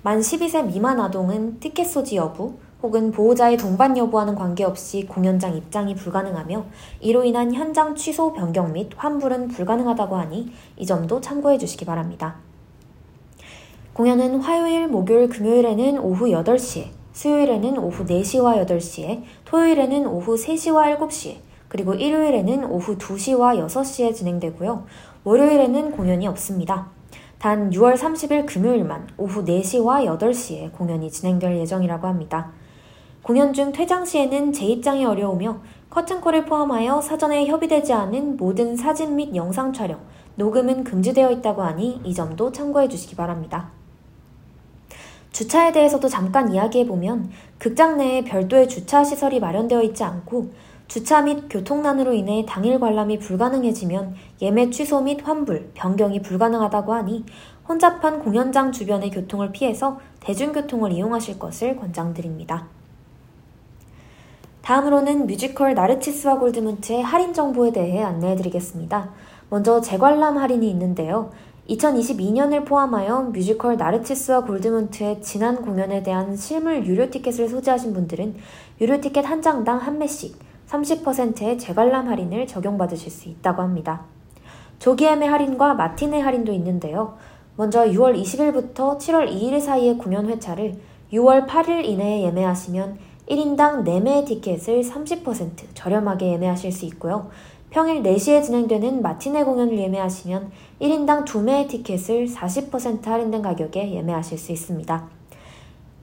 만 0.03 0.20
12세 0.20 0.66
미만 0.66 1.01
아동은 1.01 1.59
티켓 1.59 1.85
소지 1.85 2.16
여부, 2.16 2.55
혹은 2.85 3.12
보호자의 3.12 3.57
동반 3.57 3.97
여부와는 3.97 4.35
관계없이 4.35 5.07
공연장 5.07 5.57
입장이 5.57 5.94
불가능하며 5.94 6.66
이로 7.01 7.25
인한 7.25 7.55
현장 7.55 7.94
취소 7.94 8.35
변경 8.35 8.75
및 8.75 8.90
환불은 8.94 9.49
불가능하다고 9.49 10.16
하니 10.16 10.53
이 10.77 10.85
점도 10.85 11.18
참고해 11.23 11.57
주시기 11.57 11.87
바랍니다. 11.87 12.37
공연은 13.94 14.38
화요일, 14.38 14.87
목요일, 14.88 15.31
금요일에는 15.31 15.99
오후 15.99 16.27
8시에, 16.27 16.88
수요일에는 17.14 17.79
오후 17.79 18.05
4시와 18.05 18.66
8시에, 18.66 19.23
토요일에는 19.47 20.07
오후 20.07 20.35
3시와 20.35 20.94
7시에, 20.99 21.37
그리고 21.68 21.94
일요일에는 21.94 22.66
오후 22.66 22.99
2시와 22.99 23.66
6시에 23.66 24.14
진행되고요. 24.14 24.85
월요일에는 25.25 25.92
공연이 25.92 26.27
없습니다. 26.27 26.88
단 27.38 27.70
6월 27.70 27.97
30일 27.97 28.44
금요일만 28.44 29.09
오후 29.16 29.42
4시와 29.42 30.05
8시에 30.18 30.70
공연이 30.73 31.11
진행될 31.11 31.57
예정이라고 31.61 32.07
합니다. 32.07 32.53
공연 33.25 33.55
중 33.55 33.73
퇴장 33.73 34.05
시에는 34.05 34.53
재입장이 34.53 35.03
어려우며 35.07 35.63
커튼콜을 35.89 36.45
포함하여 36.45 37.01
사전에 37.01 37.47
협의되지 37.47 37.95
않은 37.95 38.37
모든 38.37 38.77
사진 38.77 39.17
및 39.17 39.35
영상 39.35 39.73
촬영, 39.73 39.99
녹음은 40.37 40.85
금지되어 40.85 41.31
있다고 41.31 41.63
하니 41.63 42.03
이 42.05 42.13
점도 42.13 42.53
참고해 42.53 42.87
주시기 42.87 43.17
바랍니다. 43.17 43.71
주차에 45.33 45.73
대해서도 45.73 46.07
잠깐 46.07 46.53
이야기해보면 46.53 47.31
극장 47.57 47.97
내에 47.97 48.25
별도의 48.25 48.69
주차 48.69 49.03
시설이 49.03 49.41
마련되어 49.41 49.81
있지 49.85 50.05
않고 50.05 50.51
주차 50.87 51.23
및 51.23 51.47
교통난으로 51.49 52.13
인해 52.13 52.45
당일 52.47 52.79
관람이 52.79 53.21
불가능해지면 53.21 54.17
예매 54.43 54.69
취소 54.69 55.01
및 55.01 55.27
환불, 55.27 55.71
변경이 55.73 56.21
불가능하다고 56.21 56.93
하니 56.93 57.25
혼잡한 57.67 58.23
공연장 58.23 58.71
주변의 58.71 59.11
교통을 59.13 59.51
피해서 59.53 59.99
대중교통을 60.21 60.93
이용하실 60.93 61.39
것을 61.39 61.77
권장드립니다. 61.77 62.84
다음으로는 64.64 65.27
뮤지컬 65.27 65.74
나르치스와 65.74 66.38
골드문트의 66.38 67.03
할인 67.03 67.35
정보에 67.35 67.70
대해 67.70 68.03
안내해드리겠습니다. 68.03 69.11
먼저 69.50 69.83
재관람 69.83 70.38
할인이 70.38 70.68
있는데요. 70.70 71.31
2022년을 71.68 72.64
포함하여 72.64 73.24
뮤지컬 73.24 73.77
나르치스와 73.77 74.44
골드문트의 74.44 75.20
지난 75.20 75.61
공연에 75.61 76.03
대한 76.03 76.35
실물 76.35 76.87
유료 76.87 77.11
티켓을 77.11 77.48
소지하신 77.48 77.92
분들은 77.92 78.37
유료 78.81 79.03
티켓 79.03 79.27
한 79.27 79.42
장당 79.42 79.77
한 79.77 79.98
매씩 79.98 80.38
30%의 80.66 81.59
재관람 81.59 82.09
할인을 82.09 82.46
적용받으실 82.46 83.11
수 83.11 83.29
있다고 83.29 83.61
합니다. 83.61 84.07
조기 84.79 85.05
예매 85.05 85.27
할인과 85.27 85.74
마티네 85.74 86.20
할인도 86.20 86.53
있는데요. 86.53 87.18
먼저 87.57 87.85
6월 87.85 88.18
20일부터 88.18 88.96
7월 88.96 89.31
2일 89.31 89.61
사이의 89.61 89.98
공연 89.98 90.27
회차를 90.31 90.81
6월 91.12 91.46
8일 91.46 91.85
이내에 91.85 92.22
예매하시면 92.22 93.13
1인당 93.29 93.85
4매의 93.85 94.27
티켓을 94.27 94.83
30% 94.83 95.69
저렴하게 95.75 96.33
예매하실 96.33 96.73
수 96.73 96.85
있고요. 96.87 97.31
평일 97.71 98.03
4시에 98.03 98.43
진행되는 98.43 99.03
마티네 99.03 99.45
공연을 99.45 99.79
예매하시면 99.79 100.53
1인당 100.81 101.25
2매의 101.25 101.69
티켓을 101.69 102.27
40% 102.29 103.05
할인된 103.05 103.43
가격에 103.43 103.93
예매하실 103.95 104.39
수 104.39 104.53
있습니다. 104.53 105.09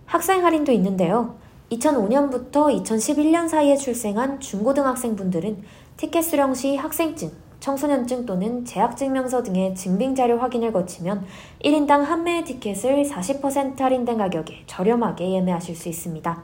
학생 0.05 0.43
할인도 0.43 0.71
있는데요. 0.73 1.35
2005년부터 1.71 2.83
2011년 2.83 3.47
사이에 3.47 3.77
출생한 3.77 4.41
중고등학생분들은 4.41 5.63
티켓 5.95 6.23
수령 6.23 6.53
시 6.53 6.75
학생증, 6.75 7.31
청소년증 7.61 8.25
또는 8.25 8.65
재학증명서 8.65 9.43
등의 9.43 9.75
증빙자료 9.75 10.39
확인을 10.39 10.73
거치면 10.73 11.25
1인당 11.63 12.03
한 12.03 12.23
매의 12.23 12.43
티켓을 12.43 13.03
40% 13.05 13.79
할인된 13.79 14.17
가격에 14.17 14.63
저렴하게 14.65 15.31
예매하실 15.31 15.75
수 15.75 15.87
있습니다. 15.87 16.43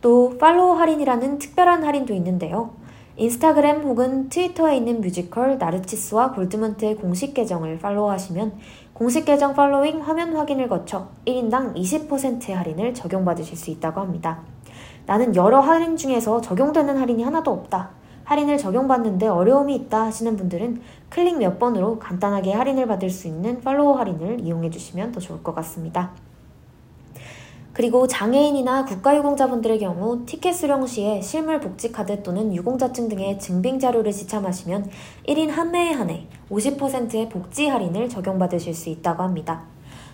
또 0.00 0.36
팔로우 0.38 0.78
할인이라는 0.78 1.38
특별한 1.38 1.84
할인도 1.84 2.14
있는데요. 2.14 2.70
인스타그램 3.18 3.80
혹은 3.82 4.28
트위터에 4.28 4.76
있는 4.76 5.00
뮤지컬 5.00 5.56
나르치스와 5.56 6.32
골드문트의 6.32 6.96
공식 6.96 7.32
계정을 7.32 7.78
팔로우하시면 7.78 8.58
공식 8.92 9.24
계정 9.24 9.54
팔로잉 9.54 10.02
화면 10.02 10.36
확인을 10.36 10.68
거쳐 10.68 11.08
1인당 11.26 11.74
20%의 11.74 12.54
할인을 12.54 12.92
적용받으실 12.92 13.56
수 13.56 13.70
있다고 13.70 14.00
합니다. 14.00 14.40
나는 15.06 15.34
여러 15.34 15.60
할인 15.60 15.96
중에서 15.96 16.40
적용되는 16.40 16.98
할인이 16.98 17.22
하나도 17.22 17.50
없다. 17.50 17.90
할인을 18.24 18.58
적용받는데 18.58 19.28
어려움이 19.28 19.74
있다 19.76 20.02
하시는 20.02 20.36
분들은 20.36 20.82
클릭 21.08 21.38
몇 21.38 21.58
번으로 21.58 21.98
간단하게 21.98 22.52
할인을 22.52 22.86
받을 22.86 23.08
수 23.08 23.28
있는 23.28 23.60
팔로우 23.60 23.96
할인을 23.96 24.40
이용해 24.40 24.70
주시면 24.70 25.12
더 25.12 25.20
좋을 25.20 25.42
것 25.42 25.54
같습니다. 25.54 26.10
그리고 27.76 28.06
장애인이나 28.06 28.86
국가유공자분들의 28.86 29.80
경우 29.80 30.24
티켓 30.24 30.54
수령 30.54 30.86
시에 30.86 31.20
실물 31.20 31.60
복지카드 31.60 32.22
또는 32.22 32.54
유공자증 32.54 33.10
등의 33.10 33.38
증빙 33.38 33.78
자료를 33.78 34.12
지참하시면 34.12 34.88
1인 35.28 35.50
한 35.50 35.72
매에 35.72 35.92
한해 35.92 36.26
50%의 36.50 37.28
복지 37.28 37.68
할인을 37.68 38.08
적용받으실 38.08 38.72
수 38.72 38.88
있다고 38.88 39.22
합니다. 39.22 39.64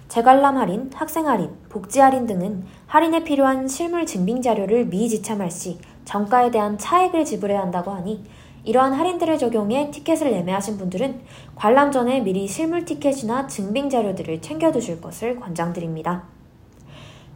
재관람 0.08 0.58
할인, 0.58 0.90
학생 0.92 1.28
할인, 1.28 1.50
복지 1.68 2.00
할인 2.00 2.26
등은 2.26 2.64
할인에 2.88 3.22
필요한 3.22 3.68
실물 3.68 4.06
증빙 4.06 4.42
자료를 4.42 4.86
미지참할 4.86 5.48
시 5.48 5.78
정가에 6.04 6.50
대한 6.50 6.76
차액을 6.78 7.24
지불해야 7.24 7.60
한다고 7.60 7.92
하니 7.92 8.24
이러한 8.64 8.92
할인들을 8.92 9.38
적용해 9.38 9.92
티켓을 9.92 10.32
예매하신 10.32 10.78
분들은 10.78 11.20
관람 11.54 11.92
전에 11.92 12.22
미리 12.22 12.48
실물 12.48 12.84
티켓이나 12.84 13.46
증빙 13.46 13.88
자료들을 13.88 14.42
챙겨두실 14.42 15.00
것을 15.00 15.38
권장드립니다. 15.38 16.31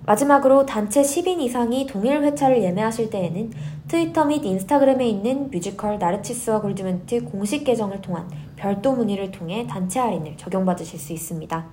마지막으로 0.07 0.65
단체 0.65 1.03
10인 1.03 1.41
이상이 1.41 1.85
동일 1.85 2.23
회차를 2.23 2.63
예매하실 2.63 3.11
때에는 3.11 3.53
트위터 3.89 4.25
및 4.25 4.45
인스타그램에 4.45 5.07
있는 5.07 5.51
뮤지컬 5.51 5.99
나르치스와 5.99 6.61
골드문트 6.61 7.25
공식 7.25 7.65
계정을 7.65 8.01
통한 8.03 8.31
별도 8.55 8.93
문의를 8.93 9.33
통해 9.33 9.67
단체 9.69 9.99
할인을 9.99 10.37
적용받으실 10.37 11.01
수 11.01 11.13
있습니다. 11.13 11.67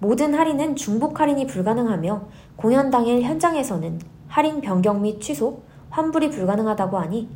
모든 0.00 0.34
할인은 0.34 0.74
중복 0.74 1.20
할인이 1.20 1.46
불가능하며 1.46 2.22
공연 2.56 2.90
당일 2.90 3.22
현장에서는 3.22 4.00
할인 4.26 4.60
변경 4.60 5.00
및 5.02 5.20
취소, 5.20 5.62
환불이 5.90 6.30
불가능하다고 6.30 6.98
하니 6.98 7.28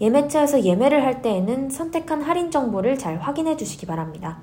예매처에서 0.00 0.64
예매를 0.64 1.04
할 1.04 1.22
때에는 1.22 1.70
선택한 1.70 2.22
할인 2.22 2.50
정보를 2.50 2.98
잘 2.98 3.18
확인해 3.18 3.56
주시기 3.56 3.86
바랍니다. 3.86 4.40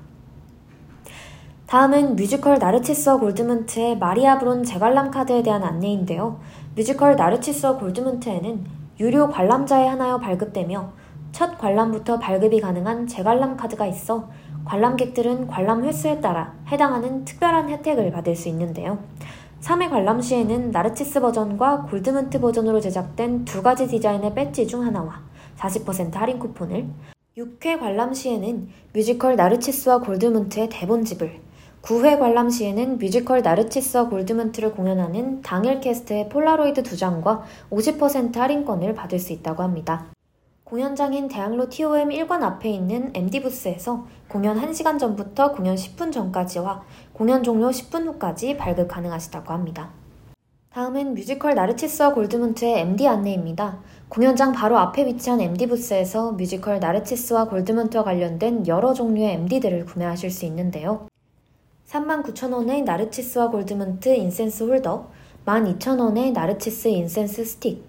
다음은 1.72 2.18
뮤지컬 2.18 2.60
나르치스와 2.60 3.16
골드문트의 3.16 3.98
마리아 3.98 4.38
브론 4.38 4.66
재관람 4.66 5.10
카드에 5.10 5.42
대한 5.42 5.64
안내인데요. 5.64 6.42
뮤지컬 6.76 7.16
나르치스와 7.16 7.78
골드문트에는 7.78 8.66
유료 9.00 9.30
관람자에 9.30 9.88
한하여 9.88 10.18
발급되며 10.18 10.92
첫 11.32 11.58
관람부터 11.58 12.20
발급이 12.20 12.60
가능한 12.60 13.08
재관람 13.08 13.56
카드가 13.56 13.88
있어 13.88 14.28
관람객들은 14.66 15.48
관람 15.48 15.86
횟수에 15.86 16.20
따라 16.20 16.54
해당하는 16.70 17.24
특별한 17.24 17.70
혜택을 17.70 18.12
받을 18.12 18.36
수 18.36 18.50
있는데요. 18.50 19.00
3회 19.62 19.90
관람 19.90 20.22
시에는 20.22 20.72
나르치스 20.72 21.22
버전과 21.22 21.84
골드문트 21.84 22.42
버전으로 22.42 22.82
제작된 22.82 23.46
두 23.46 23.64
가지 23.64 23.88
디자인의 23.88 24.34
배지 24.34 24.68
중 24.68 24.86
하나와 24.86 25.22
40% 25.58 26.16
할인 26.16 26.38
쿠폰을 26.38 26.90
6회 27.38 27.80
관람 27.80 28.14
시에는 28.14 28.68
뮤지컬 28.92 29.38
나르치스와 29.38 30.00
골드문트의 30.00 30.68
대본집을 30.68 31.51
9회 31.82 32.20
관람 32.20 32.52
시에는 32.52 33.00
뮤지컬 33.00 33.42
나르치스와 33.42 34.08
골드문트를 34.10 34.74
공연하는 34.74 35.42
당일 35.42 35.80
캐스트의 35.80 36.30
폴라로이드 36.30 36.84
두 36.84 36.96
장과 36.96 37.44
50% 37.72 38.36
할인권을 38.36 38.94
받을 38.94 39.18
수 39.18 39.34
있다고 39.34 39.64
합니다. 39.64 40.06
공연장인 40.64 41.28
대학로 41.28 41.70
TOM 41.70 42.10
1관 42.10 42.44
앞에 42.44 42.70
있는 42.70 43.12
MD 43.16 43.42
부스에서 43.42 44.06
공연 44.28 44.62
1시간 44.62 45.00
전부터 45.00 45.54
공연 45.54 45.76
10분 45.76 46.12
전까지와 46.12 46.84
공연 47.14 47.44
종료 47.44 47.70
10분 47.70 48.06
후까지 48.06 48.58
발급 48.58 48.88
가능하시다고 48.88 49.52
합니다. 49.52 49.90
다음은 50.70 51.16
뮤지컬 51.16 51.56
나르치스와 51.56 52.14
골드문트의 52.14 52.80
MD 52.80 53.08
안내입니다. 53.08 53.80
공연장 54.08 54.54
바로 54.54 54.78
앞에 54.78 55.06
위치한 55.08 55.42
MD 55.42 55.66
부스에서 55.66 56.34
뮤지컬 56.34 56.80
나르치스와 56.80 57.50
골드문트와 57.50 58.04
관련된 58.04 58.68
여러 58.68 58.94
종류의 58.94 59.34
MD들을 59.34 59.86
구매하실 59.86 60.32
수 60.32 60.46
있는데요. 60.46 61.08
39,000원의 61.92 62.84
나르치스와 62.84 63.50
골드문트 63.50 64.16
incense 64.16 64.64
holder, 64.64 65.10
12,000원의 65.46 66.32
나르치스 66.32 66.88
incense 66.88 67.44
stick, 67.44 67.84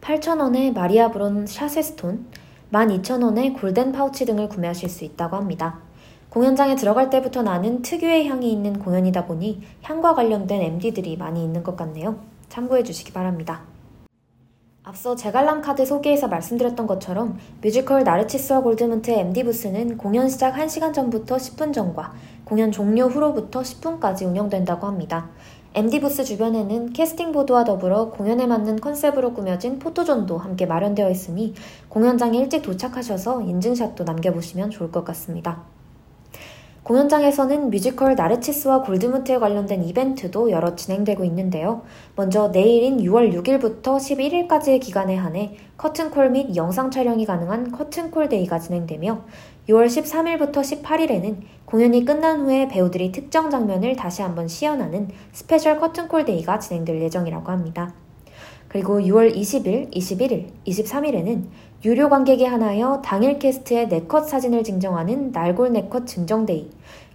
8,000원의 0.00 0.74
마리아 0.74 1.12
브론 1.12 1.46
sachet 1.46 1.80
stone, 1.80 2.26
12,000원의 2.72 3.60
골덴 3.60 3.92
파우치 3.92 4.26
등을 4.26 4.48
구매하실 4.48 4.88
수 4.88 5.04
있다고 5.04 5.36
합니다. 5.36 5.78
공연장에 6.30 6.74
들어갈 6.74 7.10
때부터 7.10 7.42
나는 7.42 7.80
특유의 7.82 8.26
향이 8.26 8.50
있는 8.50 8.80
공연이다 8.80 9.26
보니 9.26 9.62
향과 9.82 10.14
관련된 10.16 10.60
MD들이 10.60 11.16
많이 11.16 11.44
있는 11.44 11.62
것 11.62 11.76
같네요. 11.76 12.18
참고해 12.48 12.82
주시기 12.82 13.12
바랍니다. 13.12 13.73
앞서 14.86 15.16
재관람 15.16 15.62
카드 15.62 15.86
소개에서 15.86 16.28
말씀드렸던 16.28 16.86
것처럼 16.86 17.38
뮤지컬 17.62 18.04
나르치스와 18.04 18.60
골드문트의 18.60 19.18
MD 19.20 19.44
부스는 19.44 19.96
공연 19.96 20.28
시작 20.28 20.56
1시간 20.56 20.92
전부터 20.92 21.38
10분 21.38 21.72
전과 21.72 22.12
공연 22.44 22.70
종료 22.70 23.06
후로부터 23.06 23.62
10분까지 23.62 24.26
운영된다고 24.26 24.86
합니다. 24.86 25.30
MD 25.72 26.00
부스 26.00 26.22
주변에는 26.22 26.92
캐스팅 26.92 27.32
보드와 27.32 27.64
더불어 27.64 28.10
공연에 28.10 28.46
맞는 28.46 28.78
컨셉으로 28.80 29.32
꾸며진 29.32 29.78
포토존도 29.78 30.36
함께 30.36 30.66
마련되어 30.66 31.08
있으니 31.08 31.54
공연장에 31.88 32.36
일찍 32.36 32.60
도착하셔서 32.60 33.40
인증샷도 33.40 34.04
남겨보시면 34.04 34.68
좋을 34.68 34.92
것 34.92 35.02
같습니다. 35.02 35.62
공연장에서는 36.84 37.70
뮤지컬 37.70 38.14
나르치스와 38.14 38.82
골드문트에 38.82 39.38
관련된 39.38 39.84
이벤트도 39.84 40.50
여러 40.50 40.76
진행되고 40.76 41.24
있는데요. 41.24 41.80
먼저 42.14 42.48
내일인 42.48 42.98
6월 42.98 43.32
6일부터 43.32 43.96
11일까지의 43.96 44.80
기간에 44.80 45.16
한해 45.16 45.56
커튼콜 45.78 46.30
및 46.30 46.54
영상 46.56 46.90
촬영이 46.90 47.24
가능한 47.24 47.72
커튼콜 47.72 48.28
데이가 48.28 48.58
진행되며 48.58 49.22
6월 49.70 49.86
13일부터 49.86 50.56
18일에는 50.82 51.36
공연이 51.64 52.04
끝난 52.04 52.42
후에 52.42 52.68
배우들이 52.68 53.12
특정 53.12 53.48
장면을 53.48 53.96
다시 53.96 54.20
한번 54.20 54.46
시연하는 54.46 55.08
스페셜 55.32 55.80
커튼콜 55.80 56.26
데이가 56.26 56.58
진행될 56.58 57.00
예정이라고 57.00 57.50
합니다. 57.50 57.94
그리고 58.68 58.98
6월 58.98 59.34
20일, 59.34 59.90
21일, 59.94 60.48
23일에는 60.66 61.44
유료 61.84 62.08
관객이 62.08 62.46
한하여 62.46 63.02
당일 63.04 63.38
캐스트의 63.38 63.88
네컷 63.88 64.26
사진을 64.26 64.64
증정하는 64.64 65.32
날골 65.32 65.70
네컷 65.70 66.06
증정데이, 66.06 66.70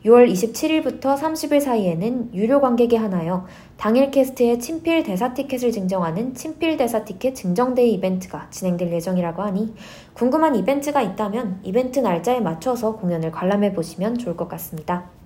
6월 0.05 0.31
27일부터 0.31 1.17
30일 1.17 1.59
사이에는 1.59 2.35
유료 2.35 2.61
관객이 2.61 2.95
한하여 2.95 3.47
당일 3.77 4.11
캐스트의 4.11 4.59
친필 4.59 5.01
대사 5.01 5.33
티켓을 5.33 5.71
증정하는 5.71 6.35
친필 6.35 6.77
대사 6.77 7.03
티켓 7.03 7.33
증정데이 7.33 7.93
이벤트가 7.93 8.47
진행될 8.51 8.91
예정이라고 8.93 9.41
하니 9.41 9.73
궁금한 10.13 10.55
이벤트가 10.55 11.01
있다면 11.01 11.61
이벤트 11.63 11.99
날짜에 11.99 12.39
맞춰서 12.39 12.95
공연을 12.95 13.31
관람해 13.31 13.73
보시면 13.73 14.19
좋을 14.19 14.37
것 14.37 14.47
같습니다. 14.49 15.18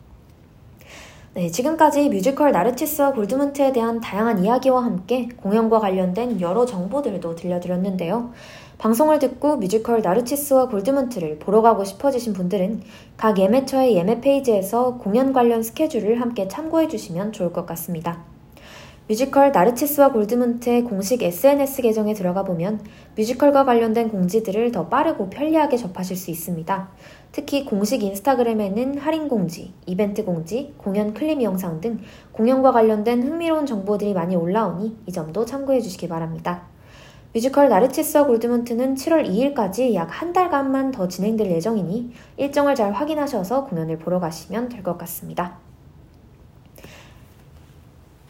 네, 1.35 1.49
지금까지 1.49 2.09
뮤지컬 2.09 2.51
나르치스와 2.51 3.13
골드문트에 3.13 3.71
대한 3.71 3.99
다양한 3.99 4.45
이야기와 4.45 4.83
함께 4.83 5.29
공연과 5.37 5.79
관련된 5.79 6.39
여러 6.41 6.63
정보들도 6.63 7.33
들려드렸는데요. 7.33 8.31
방송을 8.77 9.17
듣고 9.17 9.57
뮤지컬 9.57 10.03
나르치스와 10.03 10.67
골드문트를 10.67 11.39
보러 11.39 11.63
가고 11.63 11.85
싶어지신 11.85 12.33
분들은 12.33 12.83
각 13.17 13.39
예매처의 13.39 13.95
예매 13.95 14.21
페이지에서 14.21 14.99
공연 14.99 15.33
관련 15.33 15.63
스케줄을 15.63 16.21
함께 16.21 16.47
참고해 16.47 16.87
주시면 16.87 17.31
좋을 17.31 17.51
것 17.51 17.65
같습니다. 17.65 18.21
뮤지컬 19.07 19.51
나르치스와 19.51 20.11
골드문트의 20.11 20.83
공식 20.83 21.23
SNS 21.23 21.81
계정에 21.81 22.13
들어가 22.13 22.43
보면 22.43 22.79
뮤지컬과 23.17 23.65
관련된 23.65 24.09
공지들을 24.09 24.71
더 24.71 24.87
빠르고 24.87 25.31
편리하게 25.31 25.77
접하실 25.77 26.15
수 26.15 26.29
있습니다. 26.29 26.89
특히 27.33 27.65
공식 27.65 28.03
인스타그램에는 28.03 28.97
할인 28.99 29.27
공지, 29.27 29.73
이벤트 29.87 30.23
공지, 30.23 30.73
공연 30.77 31.13
클립 31.13 31.41
영상 31.41 31.81
등 31.81 31.99
공연과 32.31 32.71
관련된 32.71 33.23
흥미로운 33.23 33.65
정보들이 33.65 34.13
많이 34.13 34.35
올라오니 34.35 34.97
이 35.07 35.11
점도 35.11 35.43
참고해 35.43 35.81
주시기 35.81 36.07
바랍니다. 36.07 36.67
뮤지컬 37.33 37.67
나르치스와 37.69 38.27
골드문트는 38.27 38.93
7월 38.95 39.27
2일까지 39.27 39.95
약 39.95 40.09
한 40.11 40.31
달간만 40.31 40.91
더 40.91 41.07
진행될 41.07 41.49
예정이니 41.49 42.11
일정을 42.37 42.75
잘 42.75 42.91
확인하셔서 42.93 43.65
공연을 43.65 43.97
보러 43.97 44.19
가시면 44.19 44.69
될 44.69 44.83
것 44.83 44.97
같습니다. 44.99 45.57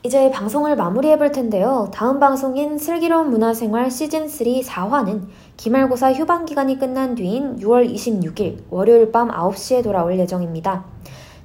이제 0.05 0.29
방송을 0.31 0.75
마무리해 0.75 1.17
볼 1.17 1.31
텐데요. 1.31 1.89
다음 1.93 2.19
방송인 2.19 2.77
슬기로운 2.77 3.29
문화생활 3.29 3.87
시즌3 3.87 4.61
4화는 4.61 5.27
기말고사 5.55 6.11
휴방 6.11 6.43
기간이 6.43 6.77
끝난 6.77 7.15
뒤인 7.15 7.57
6월 7.59 7.89
26일 7.89 8.63
월요일 8.69 9.13
밤 9.13 9.29
9시에 9.29 9.81
돌아올 9.81 10.19
예정입니다. 10.19 10.83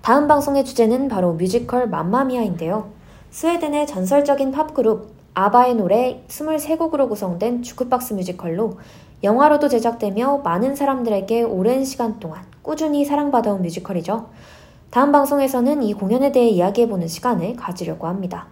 다음 0.02 0.26
방송의 0.26 0.64
주제는 0.64 1.06
바로 1.06 1.34
뮤지컬 1.34 1.88
맘마미아인데요. 1.88 2.90
스웨덴의 3.30 3.86
전설적인 3.86 4.50
팝그룹 4.50 5.12
아바의 5.34 5.76
노래 5.76 6.24
23곡으로 6.26 7.08
구성된 7.08 7.62
주크박스 7.62 8.14
뮤지컬로 8.14 8.78
영화로도 9.22 9.68
제작되며 9.68 10.38
많은 10.38 10.74
사람들에게 10.74 11.44
오랜 11.44 11.84
시간 11.84 12.18
동안 12.18 12.42
꾸준히 12.62 13.04
사랑받아온 13.04 13.62
뮤지컬이죠. 13.62 14.26
다음 14.90 15.12
방송에서는 15.12 15.82
이 15.82 15.92
공연에 15.92 16.32
대해 16.32 16.48
이야기해보는 16.48 17.08
시간을 17.08 17.56
가지려고 17.56 18.06
합니다. 18.06 18.46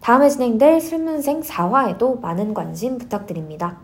다음에 0.00 0.30
진행될 0.30 0.80
슬문생 0.80 1.42
4화에도 1.42 2.20
많은 2.20 2.54
관심 2.54 2.96
부탁드립니다. 2.96 3.76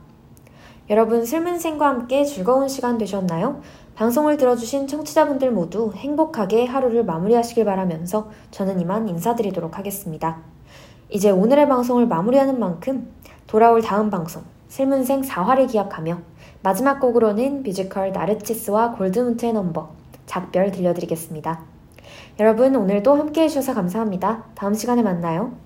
여러분 0.88 1.26
슬문생과 1.26 1.86
함께 1.86 2.24
즐거운 2.24 2.68
시간 2.68 2.96
되셨나요? 2.96 3.60
방송을 3.94 4.38
들어주신 4.38 4.86
청취자분들 4.86 5.50
모두 5.50 5.92
행복하게 5.94 6.64
하루를 6.64 7.04
마무리하시길 7.04 7.66
바라면서 7.66 8.30
저는 8.50 8.80
이만 8.80 9.06
인사드리도록 9.08 9.76
하겠습니다. 9.76 10.38
이제 11.10 11.28
오늘의 11.30 11.68
방송을 11.68 12.06
마무리하는 12.06 12.58
만큼 12.58 13.12
돌아올 13.46 13.82
다음 13.82 14.08
방송 14.08 14.42
슬문생 14.68 15.20
4화를 15.20 15.70
기약하며 15.70 16.20
마지막 16.62 17.00
곡으로는 17.00 17.62
뮤지컬 17.64 18.12
나르치스와 18.12 18.92
골드문트의 18.92 19.52
넘버 19.52 20.05
작별 20.26 20.70
들려드리겠습니다. 20.70 21.60
여러분 22.38 22.76
오늘도 22.76 23.14
함께 23.14 23.42
해주셔서 23.42 23.74
감사합니다. 23.74 24.44
다음 24.54 24.74
시간에 24.74 25.02
만나요. 25.02 25.65